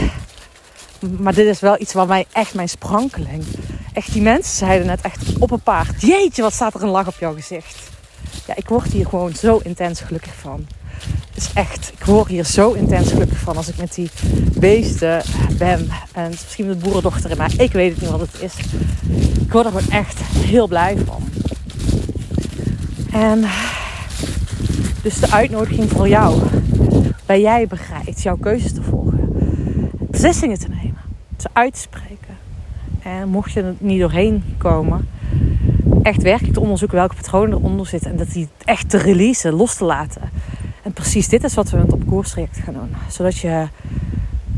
Maar 1.20 1.34
dit 1.34 1.48
is 1.48 1.60
wel 1.60 1.82
iets 1.82 1.94
waar 1.94 2.08
mij 2.08 2.26
echt 2.32 2.54
mijn 2.54 2.70
sprankeling... 2.70 3.44
Echt, 3.94 4.14
die 4.14 4.22
mensen 4.22 4.58
zeiden 4.58 4.88
net 4.88 5.02
echt 5.02 5.38
op 5.40 5.52
een 5.52 5.62
paard. 5.62 6.02
Jeetje, 6.02 6.42
wat 6.42 6.54
staat 6.54 6.74
er 6.74 6.84
een 6.84 6.90
lach 6.90 7.08
op 7.08 7.16
jouw 7.20 7.34
gezicht. 7.34 7.90
Ja, 8.48 8.56
ik 8.56 8.68
word 8.68 8.92
hier 8.92 9.06
gewoon 9.06 9.34
zo 9.34 9.58
intens 9.64 10.00
gelukkig 10.00 10.34
van 10.36 10.68
is 11.36 11.50
echt, 11.54 11.92
ik 12.00 12.06
word 12.06 12.28
hier 12.28 12.46
zo 12.46 12.72
intens 12.72 13.10
gelukkig 13.10 13.38
van 13.38 13.58
als 13.58 13.68
ik 13.68 13.78
met 13.78 13.94
die 13.94 14.10
beesten 14.60 15.24
ben. 15.58 15.90
En 16.14 16.30
misschien 16.30 16.68
met 16.68 16.80
boerendochter 16.80 17.38
mij. 17.38 17.50
Ik 17.58 17.72
weet 17.72 17.92
het 17.92 18.02
niet 18.02 18.10
wat 18.10 18.20
het 18.20 18.42
is. 18.42 18.54
Ik 19.42 19.52
word 19.52 19.66
er 19.66 19.72
gewoon 19.72 19.90
echt 19.90 20.20
heel 20.22 20.68
blij 20.68 20.98
van. 21.06 21.30
En 23.12 23.46
dus 25.06 25.20
de 25.20 25.32
uitnodiging 25.32 25.90
voor 25.90 26.08
jou. 26.08 26.42
Ben 27.26 27.42
jij 27.42 27.68
bereid 27.68 28.22
jouw 28.22 28.38
keuzes 28.38 28.74
te 28.74 28.82
volgen? 28.82 29.30
Beslissingen 29.92 30.60
te 30.60 30.68
nemen. 30.68 31.02
Te 31.36 31.50
spreken. 31.72 32.38
En 33.04 33.30
mocht 33.30 33.52
je 33.52 33.62
er 33.62 33.74
niet 33.78 34.00
doorheen 34.00 34.44
komen, 34.58 35.08
echt 36.02 36.22
werkelijk 36.22 36.54
te 36.54 36.60
onderzoeken 36.60 36.98
welke 36.98 37.16
patronen 37.16 37.58
eronder 37.58 37.88
zitten. 37.88 38.12
En 38.12 38.18
dat 38.18 38.32
die 38.32 38.48
echt 38.64 38.90
te 38.90 38.98
releasen, 38.98 39.54
los 39.54 39.76
te 39.76 39.86
laten. 39.86 40.22
En 40.84 40.94
precies 40.94 41.28
dit 41.30 41.44
is 41.44 41.54
wat 41.54 41.70
we 41.70 41.78
met 41.78 41.94
op 41.94 42.08
koerstraject 42.08 42.58
gaan 42.58 42.74
doen. 42.74 42.96
Zodat 43.08 43.38
je... 43.38 43.68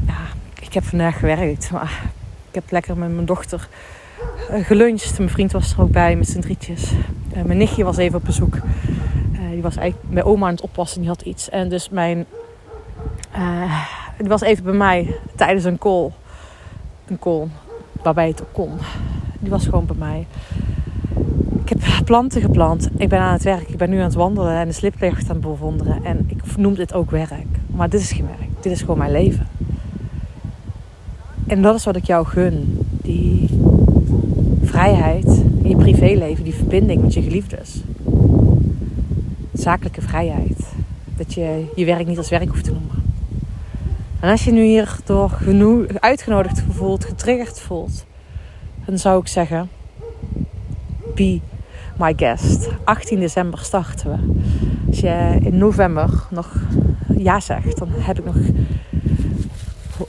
Ja, 0.06 0.20
ik 0.60 0.74
heb 0.74 0.84
vandaag 0.84 1.20
gewerkt, 1.20 1.72
maar 1.72 2.02
ik 2.50 2.56
heb 2.56 2.72
lekker 2.72 2.98
met 2.98 3.14
mijn 3.14 3.26
dochter 3.26 3.68
uh, 4.52 4.66
geluncht. 4.66 5.18
Mijn 5.18 5.30
vriend 5.30 5.52
was 5.52 5.74
er 5.74 5.82
ook 5.82 5.92
bij 5.92 6.16
met 6.16 6.28
zijn 6.28 6.44
drietjes. 6.44 6.92
Uh, 7.36 7.44
mijn 7.44 7.58
nichtje 7.58 7.84
was 7.84 7.98
even 7.98 8.18
op 8.18 8.26
bezoek. 8.26 8.58
Was 9.68 9.76
eigenlijk 9.76 10.14
bij 10.14 10.24
oma 10.24 10.46
aan 10.46 10.54
het 10.54 10.62
oppassen. 10.62 11.00
Die 11.00 11.10
had 11.10 11.22
iets. 11.22 11.50
En 11.50 11.70
dus 11.70 11.90
mijn... 11.90 12.26
die 14.18 14.28
was 14.28 14.42
even 14.42 14.64
bij 14.64 14.74
mij 14.74 15.16
tijdens 15.36 15.64
een 15.64 15.78
call. 15.78 16.12
Een 17.08 17.20
call 17.20 17.48
waarbij 18.04 18.28
het 18.28 18.42
ook 18.42 18.54
kon. 18.54 18.72
Die 19.40 19.50
was 19.50 19.66
gewoon 19.66 19.86
bij 19.86 19.96
mij. 20.00 20.28
Ik 21.64 21.70
heb 21.70 22.06
planten 22.06 22.42
geplant. 22.42 22.90
Ik 22.98 23.10
ben 23.10 23.20
aan 23.20 23.34
het 23.34 23.44
werk. 23.44 23.70
Ik 23.70 23.78
ben 23.78 23.90
nu 23.90 23.98
aan 23.98 24.04
het 24.04 24.14
wandelen 24.14 24.58
en 24.58 24.68
de 24.68 24.74
sliplicht 24.74 25.30
aan 25.30 25.36
het 25.36 25.46
bewonderen. 25.46 26.04
En 26.04 26.26
ik 26.28 26.58
noem 26.58 26.74
dit 26.74 26.94
ook 26.94 27.12
werk. 27.12 27.46
Maar 27.68 27.90
dit 27.90 28.02
is 28.02 28.12
geen 28.12 28.28
werk. 28.38 28.50
Dit 28.62 28.72
is 28.72 28.80
gewoon 28.80 28.98
mijn 28.98 29.12
leven. 29.12 29.48
En 31.48 31.62
dat 31.62 31.76
is 31.76 31.84
wat 31.84 31.96
ik 31.96 32.06
jou 32.06 32.26
gun. 32.26 32.86
Die 33.02 33.60
vrijheid 34.64 35.44
in 35.62 35.70
je 35.70 35.76
privéleven. 35.76 36.44
Die 36.44 36.56
verbinding 36.56 37.02
met 37.02 37.14
je 37.14 37.22
geliefdes. 37.22 37.82
Zakelijke 39.58 40.02
vrijheid. 40.02 40.60
Dat 41.15 41.34
je 41.34 41.72
je 41.76 41.86
werk 41.86 42.08
niet 42.08 42.17
als 42.17 42.30
werk 42.30 42.50
hoeft 42.50 42.63
te 42.63 42.72
noemen. 42.72 43.04
En 44.20 44.30
als 44.30 44.43
je 44.43 44.52
nu 44.52 44.63
hierdoor 44.63 45.30
genoeg 45.30 45.86
uitgenodigd 46.00 46.60
gevoeld, 46.60 47.06
getriggerd 47.06 47.60
voelt, 47.60 48.06
dan 48.86 48.98
zou 48.98 49.20
ik 49.20 49.28
zeggen: 49.28 49.70
be 51.15 51.39
my 51.98 52.13
guest. 52.15 52.70
18 52.84 53.20
december 53.20 53.60
starten 53.60 54.12
we. 54.12 54.43
Als 54.88 55.00
je 55.00 55.38
in 55.41 55.58
november 55.58 56.10
nog 56.30 56.56
ja 57.17 57.39
zegt, 57.39 57.78
dan 57.78 57.89
heb 57.91 58.20
ik 58.20 58.26
nog. 58.26 58.36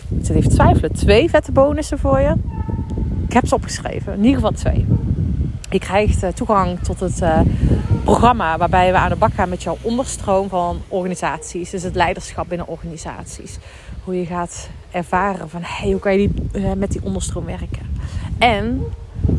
Ik 0.08 0.24
zit 0.24 0.37
even 0.37 0.50
twijfelen. 0.50 0.92
Twee 0.92 1.30
vette 1.30 1.52
bonussen 1.52 1.98
voor 1.98 2.20
je. 2.20 2.34
Ik 3.26 3.32
heb 3.32 3.46
ze 3.46 3.54
opgeschreven. 3.54 4.12
In 4.12 4.18
ieder 4.18 4.34
geval 4.34 4.52
twee. 4.52 4.87
Je 5.70 5.78
krijgt 5.78 6.22
eh, 6.22 6.30
toegang 6.30 6.78
tot 6.78 7.00
het 7.00 7.20
uh, 7.22 7.40
programma 8.12 8.59
waarbij 8.59 8.92
we 8.92 8.99
aan 8.99 9.09
de 9.09 9.16
bak 9.16 9.35
gaan 9.35 9.49
met 9.49 9.62
jouw 9.62 9.77
onderstroom 9.83 10.49
van 10.49 10.81
organisaties. 10.88 11.71
Dus 11.71 11.83
het 11.83 11.94
leiderschap 11.94 12.49
binnen 12.49 12.66
organisaties. 12.66 13.59
Hoe 14.05 14.18
je 14.18 14.27
gaat 14.27 14.68
ervaren 14.90 15.49
van 15.49 15.61
hey, 15.62 15.90
hoe 15.90 16.01
kan 16.01 16.12
je 16.12 16.29
die, 16.29 16.62
uh, 16.62 16.73
met 16.73 16.92
die 16.92 17.03
onderstroom 17.05 17.44
werken. 17.44 17.97
En 18.38 18.83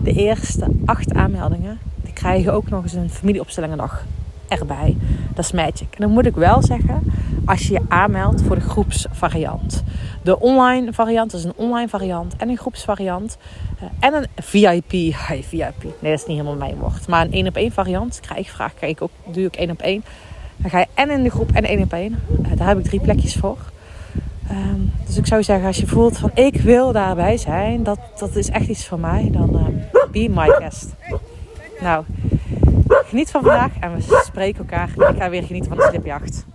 de 0.03 0.13
eerste 0.13 0.67
acht 0.85 1.13
aanmeldingen 1.13 1.79
krijg 2.13 2.43
je 2.43 2.51
ook 2.51 2.69
nog 2.69 2.83
eens 2.83 2.93
een 2.93 3.09
familieopstellingendag 3.09 4.05
erbij. 4.49 4.97
Dat 5.33 5.45
is 5.45 5.51
magic. 5.51 5.87
En 5.89 5.97
dan 5.97 6.11
moet 6.11 6.25
ik 6.25 6.35
wel 6.35 6.61
zeggen, 6.61 7.03
als 7.45 7.67
je 7.67 7.73
je 7.73 7.81
aanmeldt 7.87 8.41
voor 8.41 8.55
de 8.55 8.61
groepsvariant. 8.61 9.83
De 10.21 10.39
online 10.39 10.93
variant 10.93 11.33
is 11.33 11.43
een 11.43 11.53
online 11.55 11.89
variant 11.89 12.35
en 12.37 12.49
een 12.49 12.57
groepsvariant. 12.57 13.37
Uh, 13.77 13.89
en 13.99 14.13
een 14.13 14.27
VIP. 14.35 15.15
Hey, 15.15 15.43
VIP. 15.43 15.83
Nee, 15.83 16.11
dat 16.11 16.19
is 16.19 16.25
niet 16.25 16.37
helemaal 16.37 16.55
mijn 16.55 16.75
woord. 16.75 17.07
Maar 17.07 17.25
een 17.25 17.33
één 17.33 17.47
op 17.47 17.55
één 17.55 17.71
variant. 17.71 18.19
Krijg 18.19 18.49
vraag, 18.49 18.73
krijg 18.73 18.91
ik 18.91 19.01
ook, 19.01 19.11
doe 19.31 19.45
ik 19.45 19.55
één 19.55 19.71
op 19.71 19.81
één. 19.81 20.03
Dan 20.55 20.69
ga 20.69 20.79
je 20.79 20.87
en 20.93 21.09
in 21.09 21.23
de 21.23 21.29
groep 21.29 21.51
en 21.51 21.63
één 21.63 21.81
op 21.81 21.93
één. 21.93 22.19
Uh, 22.41 22.57
daar 22.57 22.67
heb 22.67 22.77
ik 22.77 22.83
drie 22.83 22.99
plekjes 22.99 23.35
voor. 23.35 23.57
Um, 24.51 24.91
dus 25.05 25.17
ik 25.17 25.25
zou 25.25 25.43
zeggen, 25.43 25.67
als 25.67 25.77
je 25.77 25.87
voelt 25.87 26.17
van 26.17 26.31
ik 26.33 26.61
wil 26.61 26.91
daarbij 26.91 27.37
zijn, 27.37 27.83
dat, 27.83 27.99
dat 28.17 28.35
is 28.35 28.49
echt 28.49 28.67
iets 28.67 28.87
voor 28.87 28.99
mij, 28.99 29.29
dan 29.31 29.49
uh, 29.93 30.01
be 30.11 30.29
my 30.29 30.47
guest. 30.47 30.95
Nou, 31.81 32.03
Geniet 32.89 33.31
van 33.31 33.41
vandaag 33.43 33.71
en 33.79 33.95
we 33.95 34.21
spreken 34.25 34.59
elkaar. 34.59 34.89
Ik 34.89 35.17
ga 35.17 35.29
weer 35.29 35.43
genieten 35.43 35.69
van 35.69 35.77
de 35.77 35.87
slipjacht. 35.89 36.45